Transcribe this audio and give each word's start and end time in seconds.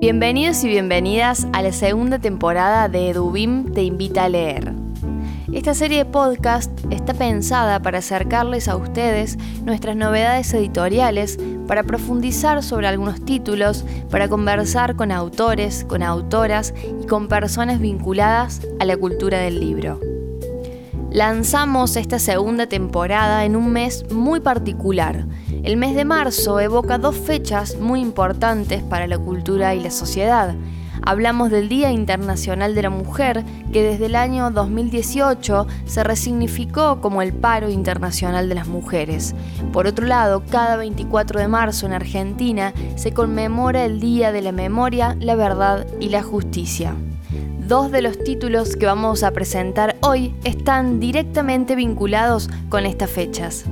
Bienvenidos 0.00 0.62
y 0.62 0.68
bienvenidas 0.68 1.48
a 1.52 1.60
la 1.60 1.72
segunda 1.72 2.20
temporada 2.20 2.88
de 2.88 3.10
Edubim 3.10 3.72
Te 3.72 3.82
Invita 3.82 4.26
a 4.26 4.28
Leer. 4.28 4.72
Esta 5.52 5.74
serie 5.74 5.98
de 5.98 6.04
podcast 6.04 6.70
está 6.88 7.14
pensada 7.14 7.82
para 7.82 7.98
acercarles 7.98 8.68
a 8.68 8.76
ustedes 8.76 9.36
nuestras 9.64 9.96
novedades 9.96 10.54
editoriales, 10.54 11.36
para 11.66 11.82
profundizar 11.82 12.62
sobre 12.62 12.86
algunos 12.86 13.24
títulos, 13.24 13.84
para 14.08 14.28
conversar 14.28 14.94
con 14.94 15.10
autores, 15.10 15.84
con 15.88 16.04
autoras 16.04 16.74
y 17.02 17.06
con 17.08 17.26
personas 17.26 17.80
vinculadas 17.80 18.62
a 18.78 18.84
la 18.84 18.96
cultura 18.96 19.40
del 19.40 19.58
libro. 19.58 19.98
Lanzamos 21.10 21.96
esta 21.96 22.20
segunda 22.20 22.68
temporada 22.68 23.44
en 23.44 23.56
un 23.56 23.72
mes 23.72 24.04
muy 24.12 24.38
particular, 24.38 25.26
el 25.62 25.76
mes 25.76 25.94
de 25.94 26.04
marzo 26.04 26.60
evoca 26.60 26.98
dos 26.98 27.16
fechas 27.16 27.76
muy 27.78 28.00
importantes 28.00 28.82
para 28.82 29.06
la 29.06 29.18
cultura 29.18 29.74
y 29.74 29.80
la 29.80 29.90
sociedad. 29.90 30.54
Hablamos 31.02 31.50
del 31.50 31.68
Día 31.68 31.90
Internacional 31.90 32.74
de 32.74 32.82
la 32.82 32.90
Mujer, 32.90 33.44
que 33.72 33.82
desde 33.82 34.06
el 34.06 34.16
año 34.16 34.50
2018 34.50 35.66
se 35.86 36.04
resignificó 36.04 37.00
como 37.00 37.22
el 37.22 37.32
Paro 37.32 37.70
Internacional 37.70 38.48
de 38.48 38.54
las 38.54 38.68
Mujeres. 38.68 39.34
Por 39.72 39.86
otro 39.86 40.06
lado, 40.06 40.42
cada 40.50 40.76
24 40.76 41.40
de 41.40 41.48
marzo 41.48 41.86
en 41.86 41.92
Argentina 41.92 42.72
se 42.96 43.12
conmemora 43.12 43.84
el 43.84 44.00
Día 44.00 44.32
de 44.32 44.42
la 44.42 44.52
Memoria, 44.52 45.16
la 45.20 45.34
Verdad 45.34 45.86
y 46.00 46.10
la 46.10 46.22
Justicia. 46.22 46.94
Dos 47.66 47.90
de 47.90 48.02
los 48.02 48.18
títulos 48.22 48.76
que 48.76 48.86
vamos 48.86 49.22
a 49.22 49.30
presentar 49.32 49.96
hoy 50.02 50.34
están 50.44 51.00
directamente 51.00 51.74
vinculados 51.74 52.48
con 52.70 52.86
estas 52.86 53.10
fechas. 53.10 53.64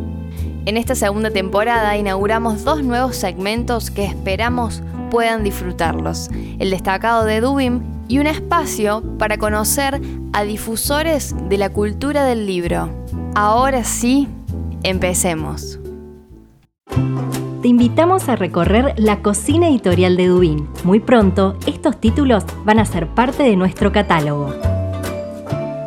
En 0.67 0.77
esta 0.77 0.97
segunda 0.97 1.31
temporada 1.31 1.97
inauguramos 1.97 2.65
dos 2.65 2.83
nuevos 2.83 3.15
segmentos 3.15 3.93
que 3.93 4.05
esperamos 4.05 4.83
puedan 5.13 5.45
disfrutarlos. 5.45 6.29
El 6.59 6.71
destacado 6.71 7.25
de 7.25 7.41
Dubim 7.41 7.83
y 8.09 8.19
un 8.19 8.27
espacio 8.27 9.01
para 9.17 9.39
conocer 9.39 10.01
a 10.33 10.43
difusores 10.43 11.37
de 11.49 11.57
la 11.57 11.71
cultura 11.71 12.25
del 12.25 12.47
libro. 12.47 12.91
Ahora 13.37 13.85
sí, 13.85 14.27
empecemos. 14.83 15.79
Te 17.63 17.69
invitamos 17.69 18.29
a 18.29 18.35
recorrer 18.35 18.93
la 18.97 19.23
cocina 19.23 19.69
editorial 19.69 20.17
de 20.17 20.27
Dubin. 20.27 20.69
Muy 20.83 20.99
pronto, 20.99 21.57
estos 21.69 22.01
títulos 22.01 22.43
van 22.65 22.81
a 22.81 22.87
ser 22.87 23.07
parte 23.07 23.45
de 23.45 23.55
nuestro 23.55 23.93
catálogo. 23.93 24.53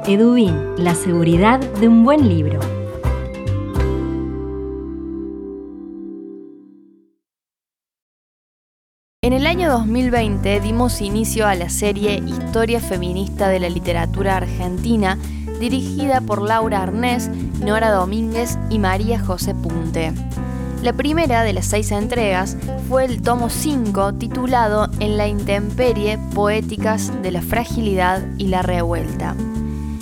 Edubin, 0.08 0.56
la 0.78 0.96
seguridad 0.96 1.60
de 1.60 1.90
un 1.90 2.06
buen 2.06 2.30
libro. 2.30 2.79
En 9.30 9.34
el 9.34 9.46
año 9.46 9.70
2020 9.70 10.60
dimos 10.60 11.02
inicio 11.02 11.46
a 11.46 11.54
la 11.54 11.70
serie 11.70 12.16
Historia 12.26 12.80
Feminista 12.80 13.48
de 13.48 13.60
la 13.60 13.70
Literatura 13.70 14.38
Argentina, 14.38 15.20
dirigida 15.60 16.20
por 16.20 16.42
Laura 16.42 16.82
Arnés, 16.82 17.30
Nora 17.64 17.92
Domínguez 17.92 18.58
y 18.72 18.80
María 18.80 19.20
José 19.20 19.54
Punte. 19.54 20.14
La 20.82 20.94
primera 20.94 21.44
de 21.44 21.54
las 21.54 21.68
seis 21.68 21.92
entregas 21.92 22.58
fue 22.88 23.06
el 23.06 23.22
tomo 23.22 23.52
5 23.52 24.16
titulado 24.16 24.90
En 25.00 25.16
la 25.16 25.28
intemperie, 25.28 26.18
poéticas 26.34 27.12
de 27.22 27.30
la 27.30 27.44
fragilidad 27.44 28.24
y 28.40 28.48
la 28.48 28.64
revuelta. 28.64 29.36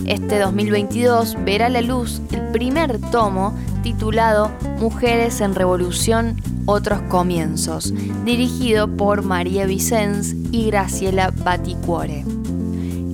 Este 0.05 0.39
2022 0.39 1.35
verá 1.43 1.67
la 1.67 1.81
luz 1.81 2.21
el 2.31 2.47
primer 2.53 3.01
tomo 3.11 3.53
titulado 3.83 4.53
Mujeres 4.79 5.41
en 5.41 5.53
Revolución, 5.53 6.37
otros 6.67 7.01
comienzos, 7.03 7.93
dirigido 8.25 8.87
por 8.89 9.23
María 9.23 9.65
Vicens 9.65 10.35
y 10.51 10.67
Graciela 10.67 11.31
Baticuore. 11.31 12.25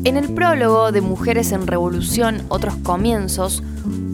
En 0.03 0.17
el 0.17 0.33
prólogo 0.33 0.91
de 0.91 1.01
Mujeres 1.01 1.51
en 1.51 1.67
Revolución, 1.67 2.41
otros 2.49 2.75
comienzos, 2.77 3.63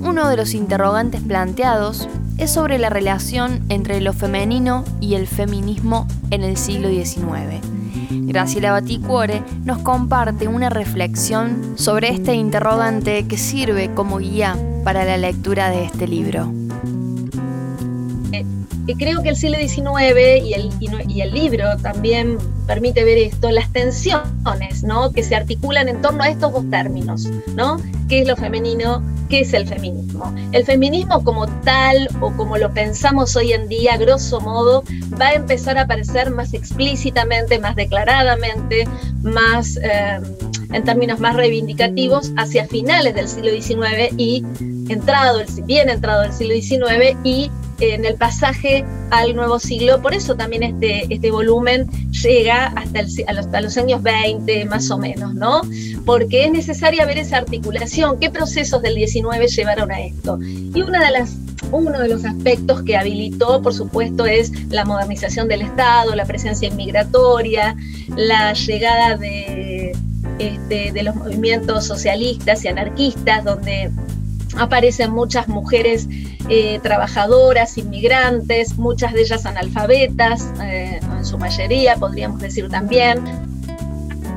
uno 0.01 0.27
de 0.27 0.37
los 0.37 0.53
interrogantes 0.53 1.21
planteados 1.21 2.07
es 2.37 2.51
sobre 2.51 2.77
la 2.79 2.89
relación 2.89 3.63
entre 3.69 4.01
lo 4.01 4.13
femenino 4.13 4.83
y 4.99 5.15
el 5.15 5.25
feminismo 5.25 6.05
en 6.31 6.43
el 6.43 6.57
siglo 6.57 6.89
XIX. 6.89 7.65
Graciela 8.11 8.71
Baticuore 8.73 9.41
nos 9.63 9.79
comparte 9.79 10.49
una 10.49 10.69
reflexión 10.69 11.73
sobre 11.75 12.09
este 12.09 12.33
interrogante 12.33 13.25
que 13.25 13.37
sirve 13.37 13.93
como 13.95 14.17
guía 14.17 14.57
para 14.83 15.05
la 15.05 15.17
lectura 15.17 15.69
de 15.69 15.85
este 15.85 16.07
libro 16.07 16.58
creo 18.95 19.21
que 19.21 19.29
el 19.29 19.35
siglo 19.35 19.57
XIX 19.57 20.43
y 20.43 21.21
el, 21.21 21.33
libro 21.33 21.77
también 21.81 22.37
permite 22.65 23.03
ver 23.03 23.17
esto, 23.17 23.51
las 23.51 23.71
tensiones 23.71 24.83
¿no? 24.83 25.11
que 25.11 25.23
se 25.23 25.35
articulan 25.35 25.89
en 25.89 26.01
torno 26.01 26.23
a 26.23 26.29
estos 26.29 26.53
dos 26.53 26.69
términos, 26.69 27.27
¿no? 27.55 27.79
¿Qué 28.07 28.21
es 28.21 28.27
lo 28.27 28.35
femenino? 28.35 29.03
¿Qué 29.29 29.41
es 29.41 29.53
el 29.53 29.67
feminismo? 29.67 30.33
El 30.51 30.65
feminismo 30.65 31.23
como 31.23 31.47
tal 31.61 32.09
o 32.19 32.31
como 32.31 32.57
lo 32.57 32.73
pensamos 32.73 33.35
hoy 33.35 33.53
en 33.53 33.67
día, 33.67 33.97
grosso 33.97 34.41
modo, 34.41 34.83
va 35.21 35.27
a 35.27 35.33
empezar 35.33 35.77
a 35.77 35.81
aparecer 35.81 36.31
más 36.31 36.53
explícitamente, 36.53 37.59
más 37.59 37.75
declaradamente, 37.75 38.87
más 39.21 39.77
eh, 39.83 40.19
en 40.71 40.83
términos 40.83 41.19
más 41.19 41.35
reivindicativos 41.35 42.31
hacia 42.37 42.65
finales 42.67 43.13
del 43.13 43.27
siglo 43.27 43.51
XIX 43.51 44.13
y 44.17 44.43
entrado, 44.89 45.41
bien 45.65 45.89
entrado 45.89 46.23
el 46.23 46.33
siglo 46.33 46.55
XIX 46.55 47.17
y 47.23 47.51
en 47.79 48.05
el 48.05 48.15
pasaje 48.15 48.85
al 49.11 49.35
nuevo 49.35 49.59
siglo. 49.59 50.01
Por 50.01 50.13
eso 50.13 50.35
también 50.35 50.63
este, 50.63 51.13
este 51.13 51.31
volumen 51.31 51.87
llega 52.11 52.67
hasta, 52.67 53.01
hasta 53.27 53.61
los 53.61 53.77
años 53.77 54.03
20 54.03 54.65
más 54.65 54.89
o 54.91 54.97
menos, 54.97 55.33
¿no? 55.33 55.61
Porque 56.05 56.45
es 56.45 56.51
necesaria 56.51 57.05
ver 57.05 57.17
esa 57.17 57.37
articulación, 57.37 58.19
qué 58.19 58.29
procesos 58.29 58.81
del 58.81 58.95
19 58.95 59.47
llevaron 59.47 59.91
a 59.91 60.01
esto. 60.01 60.39
Y 60.41 60.81
una 60.81 61.03
de 61.03 61.11
las 61.11 61.35
uno 61.71 61.99
de 61.99 62.07
los 62.09 62.25
aspectos 62.25 62.81
que 62.83 62.97
habilitó, 62.97 63.61
por 63.61 63.73
supuesto, 63.73 64.25
es 64.25 64.51
la 64.69 64.85
modernización 64.85 65.47
del 65.47 65.61
Estado, 65.61 66.15
la 66.15 66.25
presencia 66.25 66.67
inmigratoria, 66.67 67.75
la 68.15 68.53
llegada 68.53 69.17
de, 69.17 69.95
este, 70.39 70.91
de 70.91 71.03
los 71.03 71.15
movimientos 71.15 71.85
socialistas 71.85 72.63
y 72.65 72.69
anarquistas, 72.69 73.43
donde 73.43 73.91
aparecen 74.57 75.11
muchas 75.11 75.47
mujeres 75.47 76.07
eh, 76.49 76.79
trabajadoras, 76.81 77.77
inmigrantes, 77.77 78.77
muchas 78.77 79.13
de 79.13 79.21
ellas 79.21 79.45
analfabetas, 79.45 80.51
eh, 80.61 80.99
en 81.17 81.25
su 81.25 81.37
mayoría 81.37 81.95
podríamos 81.95 82.41
decir 82.41 82.69
también, 82.69 83.23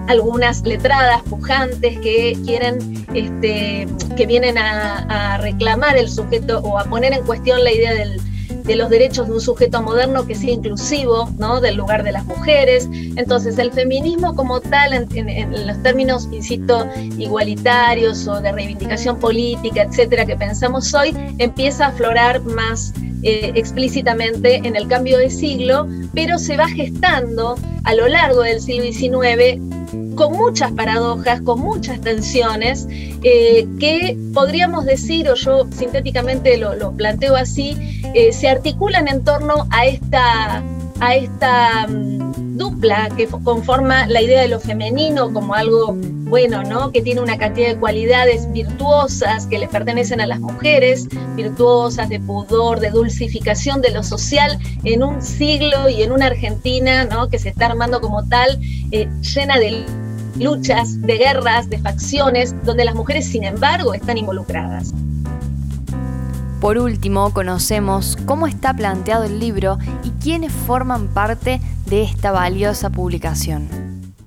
algunas 0.08 0.62
letradas, 0.62 1.22
pujantes 1.22 1.98
que 2.00 2.36
quieren, 2.44 3.06
este, 3.14 3.86
que 4.16 4.26
vienen 4.26 4.58
a 4.58 5.38
reclamar 5.40 5.96
el 5.96 6.08
sujeto 6.08 6.58
o 6.60 6.78
a 6.78 6.84
poner 6.84 7.12
en 7.12 7.24
cuestión 7.24 7.62
la 7.62 7.72
idea 7.72 7.94
del, 7.94 8.20
de 8.64 8.76
los 8.76 8.90
derechos 8.90 9.26
de 9.28 9.34
un 9.34 9.40
sujeto 9.40 9.82
moderno 9.82 10.26
que 10.26 10.34
sea 10.34 10.52
inclusivo, 10.52 11.28
¿no? 11.38 11.60
Del 11.60 11.76
lugar 11.76 12.02
de 12.02 12.12
las 12.12 12.24
mujeres. 12.24 12.88
Entonces, 13.16 13.58
el 13.58 13.72
feminismo 13.72 14.34
como 14.34 14.60
tal, 14.60 14.92
en, 14.92 15.66
los 15.66 15.82
términos, 15.82 16.28
insisto, 16.30 16.86
igualitarios 17.18 18.26
o 18.28 18.40
de 18.40 18.52
reivindicación 18.52 19.18
política, 19.18 19.82
etcétera, 19.82 20.26
que 20.26 20.36
pensamos 20.36 20.94
hoy, 20.94 21.14
empieza 21.38 21.86
a 21.86 21.88
aflorar 21.88 22.40
más 22.42 22.92
eh, 23.22 23.52
explícitamente 23.54 24.56
en 24.56 24.76
el 24.76 24.88
cambio 24.88 25.18
de 25.18 25.30
siglo, 25.30 25.86
pero 26.14 26.38
se 26.38 26.56
va 26.56 26.68
gestando 26.68 27.56
a 27.84 27.94
lo 27.94 28.08
largo 28.08 28.42
del 28.42 28.60
siglo 28.60 28.92
XIX 28.92 29.81
con 30.14 30.32
muchas 30.32 30.72
paradojas, 30.72 31.40
con 31.42 31.60
muchas 31.60 32.00
tensiones, 32.00 32.86
eh, 33.22 33.66
que 33.78 34.16
podríamos 34.32 34.84
decir, 34.84 35.28
o 35.28 35.34
yo 35.34 35.66
sintéticamente 35.76 36.56
lo, 36.58 36.92
planteo 36.92 37.36
así, 37.36 37.76
eh, 38.14 38.32
se 38.32 38.48
articulan 38.48 39.08
en 39.08 39.24
torno 39.24 39.66
a 39.70 39.86
esta, 39.86 40.62
a 41.00 41.14
esta 41.14 41.86
mm, 41.88 42.51
dupla 42.62 43.08
que 43.16 43.26
conforma 43.26 44.06
la 44.06 44.22
idea 44.22 44.42
de 44.42 44.48
lo 44.48 44.60
femenino 44.60 45.32
como 45.32 45.54
algo 45.54 45.96
bueno, 45.96 46.62
¿no? 46.62 46.92
Que 46.92 47.02
tiene 47.02 47.20
una 47.20 47.36
cantidad 47.36 47.68
de 47.68 47.76
cualidades 47.76 48.50
virtuosas 48.52 49.46
que 49.46 49.58
le 49.58 49.66
pertenecen 49.66 50.20
a 50.20 50.26
las 50.26 50.38
mujeres, 50.38 51.08
virtuosas 51.34 52.08
de 52.08 52.20
pudor, 52.20 52.78
de 52.78 52.90
dulcificación 52.90 53.82
de 53.82 53.90
lo 53.90 54.04
social 54.04 54.58
en 54.84 55.02
un 55.02 55.20
siglo 55.20 55.88
y 55.88 56.02
en 56.02 56.12
una 56.12 56.26
Argentina, 56.26 57.04
¿no? 57.04 57.28
Que 57.28 57.40
se 57.40 57.48
está 57.48 57.66
armando 57.66 58.00
como 58.00 58.24
tal, 58.28 58.60
eh, 58.92 59.08
llena 59.34 59.58
de 59.58 59.84
luchas, 60.38 61.02
de 61.02 61.18
guerras, 61.18 61.68
de 61.68 61.78
facciones, 61.78 62.54
donde 62.64 62.84
las 62.84 62.94
mujeres, 62.94 63.26
sin 63.26 63.42
embargo, 63.42 63.92
están 63.92 64.18
involucradas. 64.18 64.94
Por 66.60 66.78
último, 66.78 67.32
conocemos 67.34 68.16
cómo 68.24 68.46
está 68.46 68.72
planteado 68.72 69.24
el 69.24 69.40
libro 69.40 69.78
y 70.04 70.10
quiénes 70.22 70.52
forman 70.52 71.08
parte 71.08 71.60
de 71.92 72.04
esta 72.04 72.32
valiosa 72.32 72.88
publicación. 72.88 73.68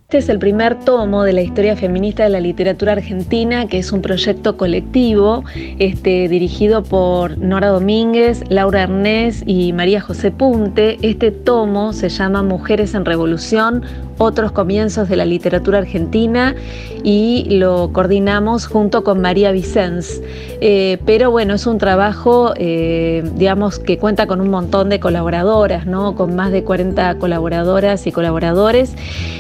Este 0.04 0.20
es 0.20 0.30
el 0.30 0.38
primer 0.38 0.80
tomo 0.82 1.24
de 1.24 1.34
la 1.34 1.42
historia 1.42 1.76
feminista 1.76 2.22
de 2.22 2.30
la 2.30 2.40
literatura 2.40 2.92
argentina, 2.92 3.66
que 3.66 3.80
es 3.80 3.92
un 3.92 4.04
proyecto 4.04 4.56
colectivo 4.56 5.44
este, 5.80 6.30
dirigido 6.30 6.84
por 6.84 7.40
Nora 7.40 7.70
Domínguez, 7.70 8.44
Laura 8.50 8.84
Ernest 8.84 9.42
y 9.48 9.74
María 9.74 10.00
José 10.00 10.30
Punte. 10.30 11.00
Este 11.02 11.32
tomo 11.32 11.92
se 11.92 12.10
llama 12.10 12.44
Mujeres 12.44 12.94
en 12.94 13.04
Revolución, 13.04 13.82
otros 14.18 14.52
comienzos 14.52 15.10
de 15.10 15.16
la 15.16 15.26
literatura 15.26 15.80
argentina 15.80 16.56
y 17.04 17.46
lo 17.50 17.92
coordinamos 17.92 18.68
junto 18.68 19.04
con 19.04 19.22
María 19.22 19.52
Vicens. 19.52 20.22
Eh, 20.62 20.98
pero 21.06 21.32
bueno, 21.32 21.54
es 21.54 21.68
un 21.68 21.78
trabajo, 21.78 22.54
eh, 22.56 23.24
digamos, 23.36 23.78
que 23.78 23.98
cuenta 23.98 24.26
con 24.26 24.42
un 24.42 24.50
montón 24.50 24.90
de 24.90 25.00
colaboradoras, 25.00 25.86
¿no? 25.86 26.16
Con 26.16 26.36
más 26.36 26.52
de 26.52 26.64
40 26.64 27.16
colaboradoras 27.16 28.08
y 28.08 28.12
colaboradores. 28.12 28.94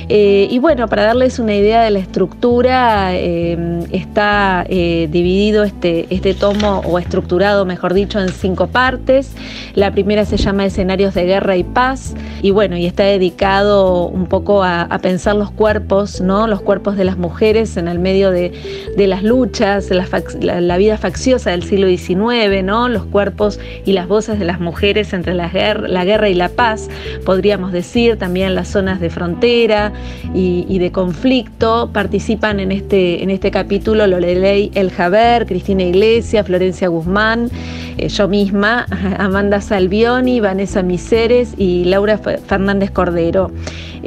Eh, 0.10 0.48
y 0.52 0.60
bueno, 0.60 0.88
para 0.88 1.04
darles 1.04 1.40
una 1.40 1.56
idea 1.56 1.82
de 1.82 1.90
la 1.90 2.00
estructura, 2.00 3.16
está 3.16 4.66
dividido 4.68 5.64
este, 5.64 6.06
este 6.10 6.34
tomo, 6.34 6.82
o 6.86 7.00
estructurado, 7.00 7.66
mejor 7.66 7.94
dicho, 7.94 8.20
en 8.20 8.30
cinco 8.30 8.68
partes. 8.68 9.32
La 9.74 9.92
primera 9.92 10.26
se 10.26 10.38
llama 10.38 10.66
Escenarios 10.66 11.14
de 11.14 11.26
Guerra 11.26 11.56
y 11.56 11.64
Paz, 11.64 12.14
y 12.42 12.52
bueno, 12.52 12.78
y 12.78 12.86
está 12.86 13.04
dedicado 13.04 14.08
un 14.08 14.28
poco 14.28 14.64
a, 14.64 14.65
pensar 15.02 15.36
los 15.36 15.52
cuerpos, 15.52 16.22
¿no? 16.22 16.48
Los 16.48 16.62
cuerpos 16.62 16.98
de 16.98 17.04
las 17.04 17.18
mujeres 17.18 17.78
en 17.78 17.88
el 17.88 18.00
medio 18.00 18.32
de, 18.32 18.52
las 18.98 19.24
luchas, 19.24 19.90
la, 19.92 20.78
vida 20.78 20.98
facciosa 20.98 21.52
del 21.52 21.64
siglo 21.64 21.88
XIX, 21.88 22.64
¿no? 22.64 22.90
Los 22.90 23.06
cuerpos 23.06 23.60
y 23.86 23.94
las 23.94 24.08
voces 24.08 24.40
de 24.40 24.46
las 24.46 24.60
mujeres 24.60 25.14
entre 25.14 25.34
la 25.34 25.50
guerra, 25.50 25.88
la 25.88 26.06
guerra 26.06 26.30
y 26.30 26.34
la 26.34 26.50
paz, 26.50 26.90
podríamos 27.26 27.72
decir, 27.72 28.18
también 28.18 28.56
las 28.56 28.70
zonas 28.70 29.00
de 29.00 29.10
frontera 29.10 29.94
y, 30.34 30.80
de 30.80 30.92
conflicto. 30.92 31.90
Participan 31.94 32.60
en 32.60 32.72
este, 32.72 33.24
en 33.24 33.30
este 33.30 33.52
capítulo 33.52 34.08
Lorelei 34.08 34.72
El 34.76 34.92
Javer, 34.92 35.46
Cristina 35.46 35.84
Iglesias, 35.84 36.46
Florencia 36.46 36.88
Guzmán, 36.88 37.50
eh, 37.98 38.10
yo 38.10 38.28
misma, 38.28 38.86
Amanda 39.20 39.62
Salvioni, 39.62 40.40
Vanessa 40.40 40.84
Miseres 40.84 41.54
y 41.58 41.86
Laura 41.86 42.18
Fernández 42.18 42.92
Cordero. 42.92 43.52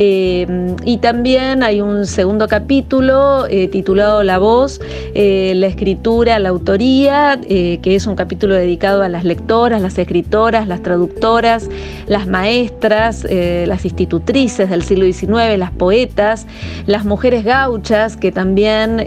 Eh, 0.00 0.76
y 0.84 0.98
también 0.98 1.64
hay 1.64 1.80
un 1.80 2.06
segundo 2.06 2.46
capítulo 2.46 3.46
eh, 3.48 3.66
titulado 3.66 4.22
La 4.22 4.38
voz, 4.38 4.80
la 5.12 5.66
escritura, 5.66 6.38
la 6.38 6.50
autoría, 6.50 7.40
que 7.40 7.80
es 7.82 8.06
un 8.06 8.14
capítulo 8.14 8.54
dedicado 8.54 9.02
a 9.02 9.08
las 9.08 9.24
lectoras, 9.24 9.82
las 9.82 9.98
escritoras, 9.98 10.68
las 10.68 10.84
traductoras, 10.84 11.68
las 12.06 12.28
maestras, 12.28 13.26
las 13.28 13.84
institutrices 13.84 14.70
del 14.70 14.84
siglo 14.84 15.04
XIX, 15.04 15.58
las 15.58 15.72
poetas, 15.72 16.46
las 16.86 17.04
mujeres 17.04 17.42
gauchas, 17.44 18.16
que 18.16 18.30
también 18.30 19.04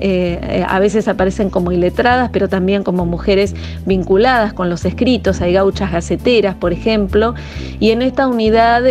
a 0.67 0.79
veces 0.79 1.07
aparecen 1.07 1.49
como 1.49 1.71
iletradas, 1.71 2.31
pero 2.33 2.49
también 2.49 2.83
como 2.83 3.05
mujeres 3.05 3.55
vinculadas 3.85 4.51
con 4.51 4.69
los 4.71 4.83
escritos. 4.85 5.39
Hay 5.41 5.53
gauchas 5.53 5.91
gaceteras, 5.91 6.55
por 6.55 6.73
ejemplo, 6.73 7.35
y 7.79 7.91
en 7.91 8.01
esta 8.01 8.27
unidad 8.27 8.83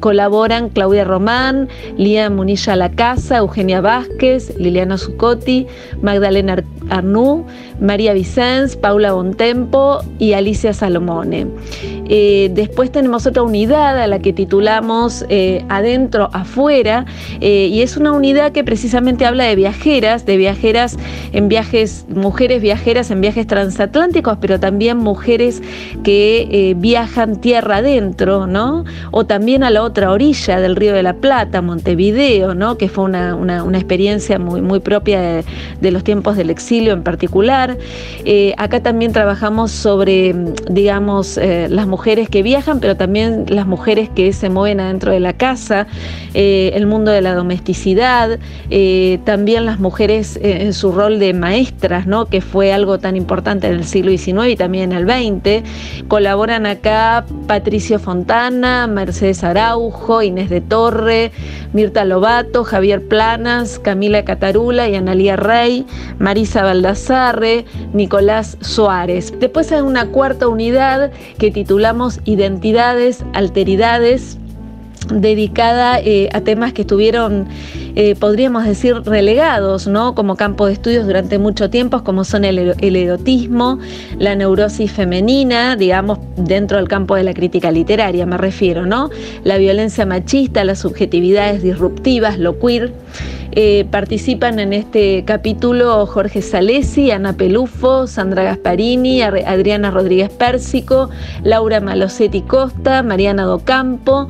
colaboran 0.00 0.68
Claudia 0.68 1.04
Román, 1.04 1.68
Lía 1.96 2.28
Munilla 2.28 2.76
La 2.76 2.90
Casa, 2.90 3.38
Eugenia 3.38 3.80
Vázquez, 3.80 4.54
Liliana 4.58 4.98
Zucotti, 4.98 5.66
Magdalena 6.02 6.62
Arnú, 6.90 7.46
María 7.80 8.12
Vicens, 8.12 8.76
Paula 8.76 9.12
Bontempo 9.12 10.00
y 10.18 10.34
Alicia 10.34 10.72
Salomone. 10.72 11.46
Eh, 12.12 12.50
después 12.52 12.90
tenemos 12.90 13.26
otra 13.26 13.42
unidad 13.42 13.96
a 13.96 14.08
la 14.08 14.18
que 14.18 14.32
titulamos 14.32 15.24
eh, 15.28 15.64
Adentro, 15.68 16.28
Afuera, 16.32 17.06
eh, 17.40 17.68
y 17.70 17.82
es 17.82 17.96
una 17.96 18.10
unidad 18.12 18.50
que 18.50 18.64
precisamente 18.64 19.24
habla 19.26 19.44
de 19.44 19.54
viajeras, 19.54 20.26
de 20.26 20.36
viajeras 20.36 20.98
en 21.32 21.48
viajes, 21.48 22.06
mujeres 22.08 22.62
viajeras 22.62 23.12
en 23.12 23.20
viajes 23.20 23.46
transatlánticos, 23.46 24.38
pero 24.40 24.58
también 24.58 24.98
mujeres 24.98 25.62
que 26.02 26.74
viajan 26.76 27.40
tierra 27.40 27.76
adentro, 27.76 28.48
¿no? 28.48 28.84
O 29.12 29.24
también 29.24 29.62
a 29.62 29.70
la 29.70 29.84
otra 29.84 30.10
orilla 30.10 30.60
del 30.60 30.74
Río 30.74 30.94
de 30.94 31.04
la 31.04 31.14
Plata, 31.14 31.62
Montevideo, 31.62 32.54
¿no? 32.54 32.76
Que 32.76 32.88
fue 32.88 33.04
una, 33.04 33.64
experiencia 33.72 34.38
muy, 34.40 34.60
muy 34.60 34.80
propia 34.80 35.44
de 35.80 35.90
los 35.92 36.02
tiempos 36.02 36.36
del 36.36 36.50
exilio 36.50 36.92
en 36.92 37.04
particular. 37.04 37.69
Eh, 38.24 38.54
acá 38.58 38.80
también 38.80 39.12
trabajamos 39.12 39.70
sobre, 39.70 40.34
digamos, 40.68 41.38
eh, 41.38 41.68
las 41.70 41.86
mujeres 41.86 42.28
que 42.28 42.42
viajan, 42.42 42.80
pero 42.80 42.96
también 42.96 43.46
las 43.48 43.66
mujeres 43.66 44.08
que 44.08 44.32
se 44.32 44.48
mueven 44.48 44.80
adentro 44.80 45.12
de 45.12 45.20
la 45.20 45.32
casa, 45.32 45.86
eh, 46.34 46.72
el 46.74 46.86
mundo 46.86 47.10
de 47.10 47.20
la 47.20 47.34
domesticidad, 47.34 48.38
también 49.24 49.66
las 49.66 49.80
mujeres 49.80 50.38
en 50.42 50.72
su 50.72 50.92
rol 50.92 51.18
de 51.18 51.34
maestras, 51.34 52.06
¿no? 52.06 52.26
que 52.26 52.40
fue 52.40 52.72
algo 52.72 52.98
tan 52.98 53.16
importante 53.16 53.66
en 53.66 53.74
el 53.74 53.84
siglo 53.84 54.10
XIX 54.10 54.48
y 54.50 54.56
también 54.56 54.92
en 54.92 54.98
el 54.98 55.42
XX. 55.42 55.62
Colaboran 56.08 56.66
acá 56.66 57.24
Patricio 57.46 57.98
Fontana, 57.98 58.86
Mercedes 58.86 59.42
Araujo, 59.44 60.22
Inés 60.22 60.50
de 60.50 60.60
Torre, 60.60 61.32
Mirta 61.72 62.04
Lobato, 62.04 62.64
Javier 62.64 63.06
Planas, 63.06 63.78
Camila 63.78 64.24
Catarula 64.24 64.88
y 64.88 64.94
Analía 64.94 65.36
Rey, 65.36 65.86
Marisa 66.18 66.62
Baldassarre, 66.62 67.59
Nicolás 67.92 68.56
Suárez. 68.60 69.32
Después 69.38 69.70
hay 69.72 69.80
una 69.80 70.06
cuarta 70.06 70.48
unidad 70.48 71.10
que 71.38 71.50
titulamos 71.50 72.20
Identidades, 72.24 73.24
Alteridades 73.32 74.38
dedicada 75.08 75.98
eh, 75.98 76.28
a 76.32 76.40
temas 76.40 76.72
que 76.72 76.82
estuvieron, 76.82 77.48
eh, 77.96 78.14
podríamos 78.14 78.64
decir, 78.64 78.96
relegados, 79.04 79.86
¿no? 79.86 80.14
Como 80.14 80.36
campo 80.36 80.66
de 80.66 80.74
estudios 80.74 81.06
durante 81.06 81.38
mucho 81.38 81.70
tiempo, 81.70 82.04
como 82.04 82.24
son 82.24 82.44
el, 82.44 82.74
erotismo, 82.80 83.78
la 84.18 84.34
neurosis 84.34 84.92
femenina, 84.92 85.76
digamos, 85.76 86.18
dentro 86.36 86.76
del 86.76 86.88
campo 86.88 87.16
de 87.16 87.24
la 87.24 87.34
crítica 87.34 87.70
literaria, 87.70 88.26
me 88.26 88.36
refiero, 88.36 88.86
¿no? 88.86 89.10
La 89.42 89.56
violencia 89.56 90.06
machista, 90.06 90.64
las 90.64 90.80
subjetividades 90.80 91.62
disruptivas, 91.62 92.38
lo 92.38 92.58
queer. 92.58 92.92
Eh, 93.52 93.84
participan 93.90 94.60
en 94.60 94.72
este 94.72 95.24
capítulo 95.24 96.06
Jorge 96.06 96.40
Salesi, 96.40 97.10
Ana 97.10 97.32
Pelufo, 97.32 98.06
Sandra 98.06 98.44
Gasparini, 98.44 99.22
Adriana 99.22 99.90
Rodríguez 99.90 100.30
Pérsico, 100.30 101.10
Laura 101.42 101.80
Malosetti 101.80 102.42
Costa, 102.42 103.02
Mariana 103.02 103.44
Docampo. 103.44 104.28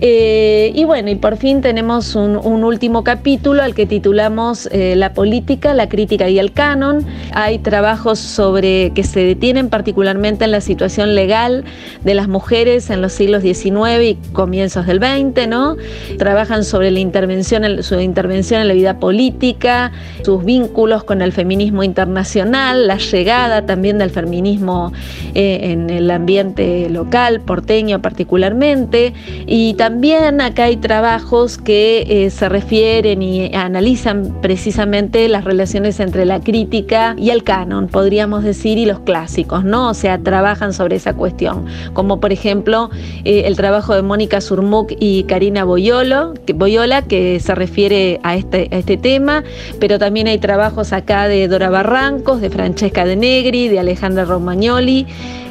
Eh, 0.00 0.70
y 0.76 0.84
bueno, 0.84 1.10
y 1.10 1.16
por 1.16 1.36
fin 1.36 1.60
tenemos 1.60 2.14
un, 2.14 2.36
último 2.36 3.02
capítulo 3.02 3.62
al 3.62 3.74
que 3.74 3.84
titulamos 3.84 4.68
eh, 4.70 4.94
La 4.94 5.12
política, 5.12 5.74
la 5.74 5.88
crítica 5.88 6.28
y 6.28 6.38
el 6.38 6.52
canon. 6.52 7.04
Hay 7.32 7.58
trabajos 7.58 8.20
sobre 8.20 8.92
que 8.94 9.02
se 9.02 9.20
detienen 9.20 9.68
particularmente 9.68 10.44
en 10.44 10.52
la 10.52 10.60
situación 10.60 11.16
legal 11.16 11.64
de 12.04 12.14
las 12.14 12.28
mujeres 12.28 12.90
en 12.90 13.02
los 13.02 13.12
siglos 13.12 13.42
XIX 13.42 14.02
y 14.02 14.14
comienzos 14.32 14.86
del 14.86 14.98
XX, 14.98 15.48
¿no? 15.48 15.76
Trabajan 16.16 16.64
sobre 16.64 16.92
la 16.92 17.00
intervención, 17.00 17.82
su 17.82 17.98
intervención 17.98 18.57
en 18.60 18.68
la 18.68 18.74
vida 18.74 18.98
política, 18.98 19.92
sus 20.24 20.44
vínculos 20.44 21.04
con 21.04 21.22
el 21.22 21.32
feminismo 21.32 21.82
internacional, 21.82 22.86
la 22.86 22.98
llegada 22.98 23.66
también 23.66 23.98
del 23.98 24.10
feminismo 24.10 24.92
eh, 25.34 25.70
en 25.72 25.90
el 25.90 26.10
ambiente 26.10 26.88
local, 26.88 27.40
porteño 27.40 28.00
particularmente, 28.00 29.12
y 29.46 29.74
también 29.74 30.40
acá 30.40 30.64
hay 30.64 30.76
trabajos 30.76 31.58
que 31.58 32.04
eh, 32.08 32.30
se 32.30 32.48
refieren 32.48 33.22
y 33.22 33.54
analizan 33.54 34.38
precisamente 34.40 35.28
las 35.28 35.44
relaciones 35.44 36.00
entre 36.00 36.24
la 36.24 36.40
crítica 36.40 37.14
y 37.18 37.30
el 37.30 37.44
canon, 37.44 37.88
podríamos 37.88 38.44
decir, 38.44 38.78
y 38.78 38.86
los 38.86 39.00
clásicos, 39.00 39.64
¿no? 39.64 39.88
O 39.90 39.94
sea, 39.94 40.18
trabajan 40.18 40.72
sobre 40.72 40.96
esa 40.96 41.14
cuestión, 41.14 41.66
como 41.92 42.20
por 42.20 42.32
ejemplo 42.32 42.90
eh, 43.24 43.42
el 43.46 43.56
trabajo 43.56 43.94
de 43.94 44.02
Mónica 44.02 44.40
Surmuk 44.40 44.92
y 44.98 45.24
Karina 45.24 45.64
Boyolo, 45.64 46.34
Boyola, 46.54 47.02
que 47.02 47.40
se 47.40 47.54
refiere 47.54 48.20
a 48.22 48.36
este, 48.36 48.47
a 48.52 48.76
este 48.76 48.96
tema, 48.96 49.44
pero 49.80 49.98
también 49.98 50.26
hay 50.26 50.38
trabajos 50.38 50.92
acá 50.92 51.28
de 51.28 51.46
Dora 51.48 51.70
Barrancos, 51.70 52.40
de 52.40 52.50
Francesca 52.50 53.04
de 53.04 53.16
Negri, 53.16 53.68
de 53.68 53.78
Alejandra 53.78 54.24
Romagnoli, 54.24 55.06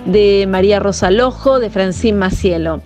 de 0.06 0.46
María 0.48 0.80
Rosa 0.80 1.12
Lojo, 1.12 1.60
de 1.60 1.70
Francine 1.70 2.18
Macielo. 2.18 2.82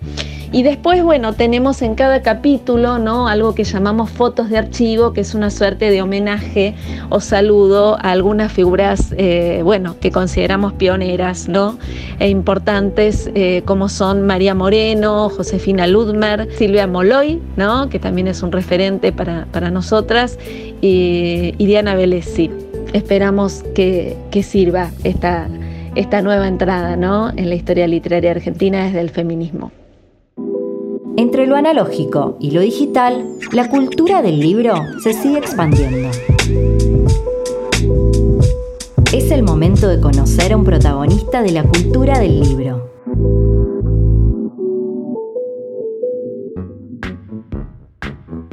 Y 0.54 0.64
después, 0.64 1.02
bueno, 1.02 1.32
tenemos 1.32 1.80
en 1.80 1.94
cada 1.94 2.20
capítulo, 2.20 2.98
¿no? 2.98 3.26
Algo 3.26 3.54
que 3.54 3.64
llamamos 3.64 4.10
fotos 4.10 4.50
de 4.50 4.58
archivo, 4.58 5.14
que 5.14 5.22
es 5.22 5.34
una 5.34 5.48
suerte 5.48 5.90
de 5.90 6.02
homenaje 6.02 6.74
o 7.08 7.20
saludo 7.20 7.94
a 7.94 8.10
algunas 8.10 8.52
figuras, 8.52 9.14
eh, 9.16 9.62
bueno, 9.64 9.96
que 9.98 10.10
consideramos 10.10 10.74
pioneras, 10.74 11.48
¿no? 11.48 11.78
E 12.18 12.28
importantes, 12.28 13.30
eh, 13.34 13.62
como 13.64 13.88
son 13.88 14.26
María 14.26 14.54
Moreno, 14.54 15.30
Josefina 15.30 15.86
Ludmer, 15.86 16.46
Silvia 16.58 16.86
Moloy, 16.86 17.40
¿no? 17.56 17.88
Que 17.88 17.98
también 17.98 18.28
es 18.28 18.42
un 18.42 18.52
referente 18.52 19.10
para, 19.10 19.70
nosotras, 19.70 20.38
y, 20.82 21.54
Diana 21.58 21.94
Vélez, 21.94 22.28
Esperamos 22.92 23.64
que, 23.74 24.18
que 24.30 24.42
sirva 24.42 24.90
esta, 25.02 25.48
esta 25.94 26.20
nueva 26.20 26.46
entrada, 26.46 26.96
¿no? 26.96 27.30
En 27.30 27.48
la 27.48 27.54
historia 27.54 27.86
literaria 27.86 28.32
argentina 28.32 28.84
desde 28.84 29.00
el 29.00 29.08
feminismo. 29.08 29.72
Entre 31.16 31.46
lo 31.46 31.56
analógico 31.56 32.36
y 32.40 32.52
lo 32.52 32.62
digital, 32.62 33.26
la 33.52 33.68
cultura 33.68 34.22
del 34.22 34.40
libro 34.40 34.74
se 35.02 35.12
sigue 35.12 35.38
expandiendo. 35.38 36.08
Es 39.12 39.30
el 39.30 39.42
momento 39.42 39.88
de 39.88 40.00
conocer 40.00 40.54
a 40.54 40.56
un 40.56 40.64
protagonista 40.64 41.42
de 41.42 41.52
la 41.52 41.64
cultura 41.64 42.18
del 42.18 42.40
libro. 42.40 42.90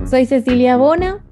Soy 0.10 0.26
Cecilia 0.26 0.76
Bona. 0.76 1.24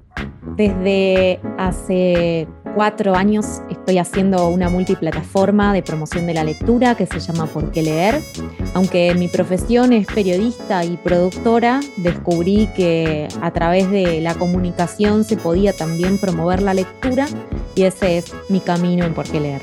Desde 0.56 1.40
hace 1.58 2.48
cuatro 2.78 3.16
años 3.16 3.60
estoy 3.70 3.98
haciendo 3.98 4.50
una 4.50 4.68
multiplataforma 4.68 5.72
de 5.72 5.82
promoción 5.82 6.28
de 6.28 6.34
la 6.34 6.44
lectura 6.44 6.94
que 6.94 7.06
se 7.06 7.18
llama 7.18 7.46
¿Por 7.46 7.72
qué 7.72 7.82
leer? 7.82 8.22
Aunque 8.72 9.16
mi 9.16 9.26
profesión 9.26 9.92
es 9.92 10.06
periodista 10.06 10.84
y 10.84 10.96
productora, 10.96 11.80
descubrí 11.96 12.68
que 12.76 13.26
a 13.42 13.50
través 13.50 13.90
de 13.90 14.20
la 14.20 14.36
comunicación 14.36 15.24
se 15.24 15.36
podía 15.36 15.72
también 15.72 16.18
promover 16.18 16.62
la 16.62 16.72
lectura 16.72 17.26
y 17.74 17.82
ese 17.82 18.18
es 18.18 18.32
mi 18.48 18.60
camino 18.60 19.04
en 19.04 19.12
Por 19.12 19.28
qué 19.28 19.40
leer. 19.40 19.62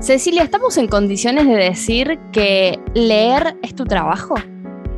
Cecilia, 0.00 0.42
¿estamos 0.42 0.76
en 0.76 0.88
condiciones 0.88 1.46
de 1.46 1.54
decir 1.54 2.18
que 2.32 2.80
leer 2.94 3.56
es 3.62 3.76
tu 3.76 3.84
trabajo? 3.84 4.34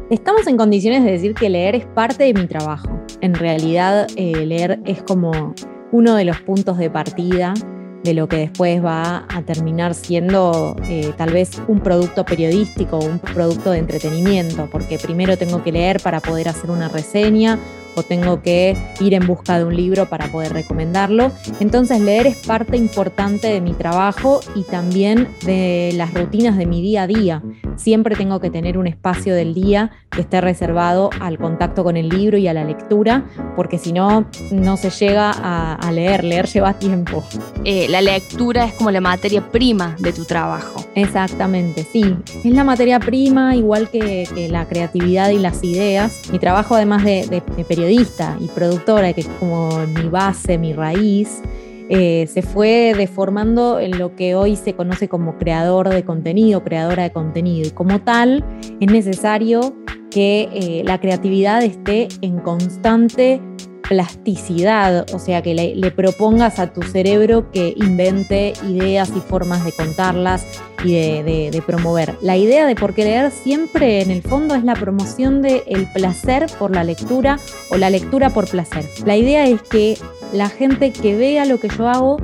Estamos 0.09 0.47
en 0.47 0.57
condiciones 0.57 1.05
de 1.05 1.11
decir 1.11 1.35
que 1.35 1.51
leer 1.51 1.75
es 1.75 1.85
parte 1.85 2.25
de 2.25 2.33
mi 2.33 2.47
trabajo. 2.47 2.89
En 3.21 3.35
realidad, 3.35 4.07
eh, 4.17 4.47
leer 4.47 4.81
es 4.87 5.03
como 5.03 5.53
uno 5.93 6.15
de 6.15 6.25
los 6.25 6.41
puntos 6.41 6.79
de 6.79 6.91
partida 6.91 7.55
de 8.03 8.15
lo 8.15 8.29
que 8.29 8.37
después 8.37 8.83
va 8.83 9.27
a 9.29 9.43
terminar 9.43 9.95
siendo 9.95 10.75
eh, 10.85 11.13
tal 11.17 11.33
vez 11.33 11.61
un 11.69 11.81
producto 11.81 12.25
periodístico 12.25 12.99
un 12.99 13.19
producto 13.19 13.73
de 13.73 13.79
entretenimiento, 13.79 14.69
porque 14.71 14.99
primero 14.99 15.37
tengo 15.37 15.63
que 15.63 15.73
leer 15.73 16.01
para 16.01 16.21
poder 16.21 16.49
hacer 16.49 16.71
una 16.71 16.89
reseña 16.89 17.59
o 17.95 18.03
tengo 18.03 18.43
que 18.43 18.77
ir 19.01 19.15
en 19.15 19.27
busca 19.27 19.59
de 19.59 19.65
un 19.65 19.77
libro 19.77 20.07
para 20.07 20.27
poder 20.29 20.53
recomendarlo. 20.53 21.33
Entonces 21.61 22.01
leer 22.01 22.27
es 22.27 22.37
parte 22.37 22.77
importante 22.77 23.49
de 23.49 23.61
mi 23.61 23.73
trabajo 23.73 24.41
y 24.55 24.63
también 24.65 25.29
de 25.45 25.93
las 25.95 26.15
rutinas 26.15 26.57
de 26.57 26.67
mi 26.67 26.83
día 26.83 27.03
a 27.03 27.07
día. 27.07 27.43
Siempre 27.77 28.17
tengo 28.17 28.41
que 28.41 28.51
tener 28.51 28.79
un 28.79 28.87
espacio 28.87 29.35
del 29.35 29.55
día 29.55 29.91
que 30.11 30.23
esté 30.23 30.41
reservado 30.41 31.11
al 31.21 31.39
contacto 31.39 31.85
con 31.85 31.97
el 31.97 32.09
libro 32.09 32.37
y 32.37 32.49
a 32.49 32.53
la 32.53 32.65
lectura, 32.65 33.25
porque 33.57 33.79
si 33.79 33.93
no, 33.93 34.27
no 34.51 34.77
se 34.77 34.91
llega 34.91 35.31
a, 35.31 35.91
leer. 35.93 36.25
Leer 36.25 36.47
lleva 36.47 36.75
tiempo. 36.75 37.25
Eh, 37.65 37.87
la 37.89 38.01
lectura 38.01 38.65
es 38.65 38.75
como 38.75 38.91
la 38.91 39.01
materia 39.01 39.51
prima 39.51 39.97
de 39.99 40.13
tu 40.13 40.25
trabajo. 40.25 40.85
Exactamente, 40.95 41.87
sí. 41.91 42.17
Es 42.45 42.53
la 42.53 42.65
materia 42.65 43.01
prima, 43.01 43.57
igual 43.57 43.89
que, 43.89 44.29
la 44.51 44.67
creatividad 44.67 45.31
y 45.31 45.39
las 45.39 45.63
ideas. 45.63 46.23
Mi 46.33 46.39
trabajo, 46.39 46.75
además 46.75 47.05
de, 47.05 47.27
de, 47.27 47.43
de 47.57 47.65
periodista 47.65 47.90
y 47.91 48.49
productora, 48.55 49.13
que 49.13 49.23
es 49.23 49.29
como 49.39 49.71
mi 49.87 50.09
base, 50.09 50.59
mi 50.59 50.73
raíz, 50.73 51.43
eh, 51.89 52.29
se 52.33 52.43
fue 52.43 52.95
deformando 52.97 53.81
en 53.81 53.99
lo 53.99 54.15
que 54.15 54.37
hoy 54.37 54.55
se 54.55 54.75
conoce 54.75 55.09
como 55.09 55.39
creador 55.39 55.89
de 55.89 56.05
contenido, 56.05 56.63
creadora 56.63 57.03
de 57.03 57.11
contenido. 57.11 57.67
Y 57.67 57.73
como 57.73 58.01
tal, 58.01 58.45
es 58.81 58.93
necesario 58.93 59.75
que 60.11 60.49
eh, 60.53 60.83
la 60.85 61.01
creatividad 61.01 61.65
esté 61.65 62.09
en 62.21 62.39
constante 62.39 63.41
plasticidad, 63.91 65.05
o 65.13 65.19
sea, 65.19 65.43
que 65.43 65.53
le, 65.53 65.91
propongas 65.91 66.61
a 66.61 66.73
tu 66.73 66.81
cerebro 66.81 67.51
que 67.51 67.75
invente 67.77 68.53
ideas 68.63 69.11
y 69.17 69.21
formas 69.21 69.65
de 69.65 69.73
contarlas 69.73 70.47
y 70.85 70.93
de, 70.93 71.63
promover. 71.67 72.15
La 72.23 72.37
idea 72.37 72.67
de 72.67 72.77
por 72.77 72.95
qué 72.95 73.03
leer 73.03 73.33
siempre 73.33 74.01
en 74.01 74.13
el 74.13 74.23
fondo 74.23 74.55
es 74.55 74.63
la 74.63 74.75
promoción 74.75 75.43
del 75.43 75.63
el 75.67 75.91
placer 75.93 76.47
por 76.57 76.71
la 76.71 76.85
lectura 76.85 77.41
o 77.73 77.79
la 77.79 77.91
lectura 77.91 78.31
por 78.31 78.49
placer. 78.49 78.85
La 79.05 79.17
idea 79.17 79.49
es 79.49 79.61
que 79.61 79.99
la 80.33 80.49
gente 80.49 80.93
que 80.93 81.17
vea 81.17 81.45
lo 81.45 81.59
que 81.59 81.69
yo 81.69 81.89
hago 81.89 82.19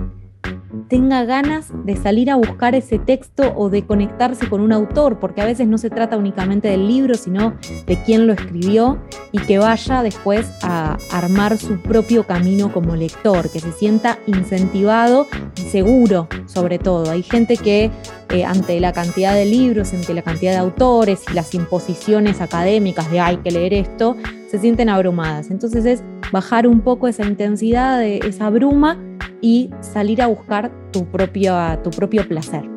tenga 0.88 1.25
ganas 1.25 1.66
de 1.85 1.97
salir 1.97 2.31
a 2.31 2.37
buscar 2.37 2.75
ese 2.75 2.99
texto 2.99 3.52
o 3.57 3.71
de 3.71 3.85
conectarse 3.85 4.49
con 4.49 4.61
un 4.61 4.73
autor, 4.73 5.19
porque 5.19 5.40
a 5.40 5.45
veces 5.45 5.66
no 5.66 5.78
se 5.78 5.90
trata 5.90 6.16
únicamente 6.16 6.69
del 6.69 6.87
libro, 6.87 7.14
sino 7.14 7.55
de 7.87 7.97
quién 8.05 8.26
lo 8.26 8.33
escribió 8.33 8.99
y 9.33 9.38
que 9.38 9.59
vaya 9.59 10.02
después 10.02 10.50
a 10.62 10.97
armar 11.11 11.59
su 11.59 11.81
propio 11.81 12.25
camino 12.25 12.73
como 12.73 12.97
lector, 12.97 13.50
que 13.50 13.61
se 13.61 13.73
sienta 13.73 14.19
incentivado 14.26 15.26
y 15.57 15.62
seguro 15.62 16.28
sobre 16.47 16.78
todo. 16.78 17.11
Hay 17.11 17.23
gente 17.23 17.57
que 17.57 17.90
eh, 18.31 18.45
ante 18.45 18.81
la 18.81 18.93
cantidad 18.93 19.35
de 19.35 19.47
libros, 19.47 19.93
ante 19.93 20.14
la 20.14 20.23
cantidad 20.23 20.52
de 20.52 20.59
autores 20.59 21.23
y 21.31 21.35
las 21.35 21.55
imposiciones 21.55 22.40
académicas 22.40 23.11
de 23.11 23.21
hay 23.21 23.37
que 23.38 23.50
leer 23.50 23.75
esto, 23.75 24.16
se 24.50 24.59
sienten 24.59 24.88
abrumadas. 24.88 25.50
Entonces 25.50 25.85
es 25.85 26.02
bajar 26.33 26.66
un 26.66 26.81
poco 26.81 27.09
esa 27.09 27.25
intensidad, 27.25 27.99
de 27.99 28.19
esa 28.19 28.50
bruma 28.50 28.99
y 29.40 29.71
salir 29.81 30.23
a 30.23 30.26
buscar 30.26 30.73
tu 30.93 31.07
propio, 31.07 31.57
tu 31.83 31.90
propio 31.90 32.26
placer. 32.26 32.76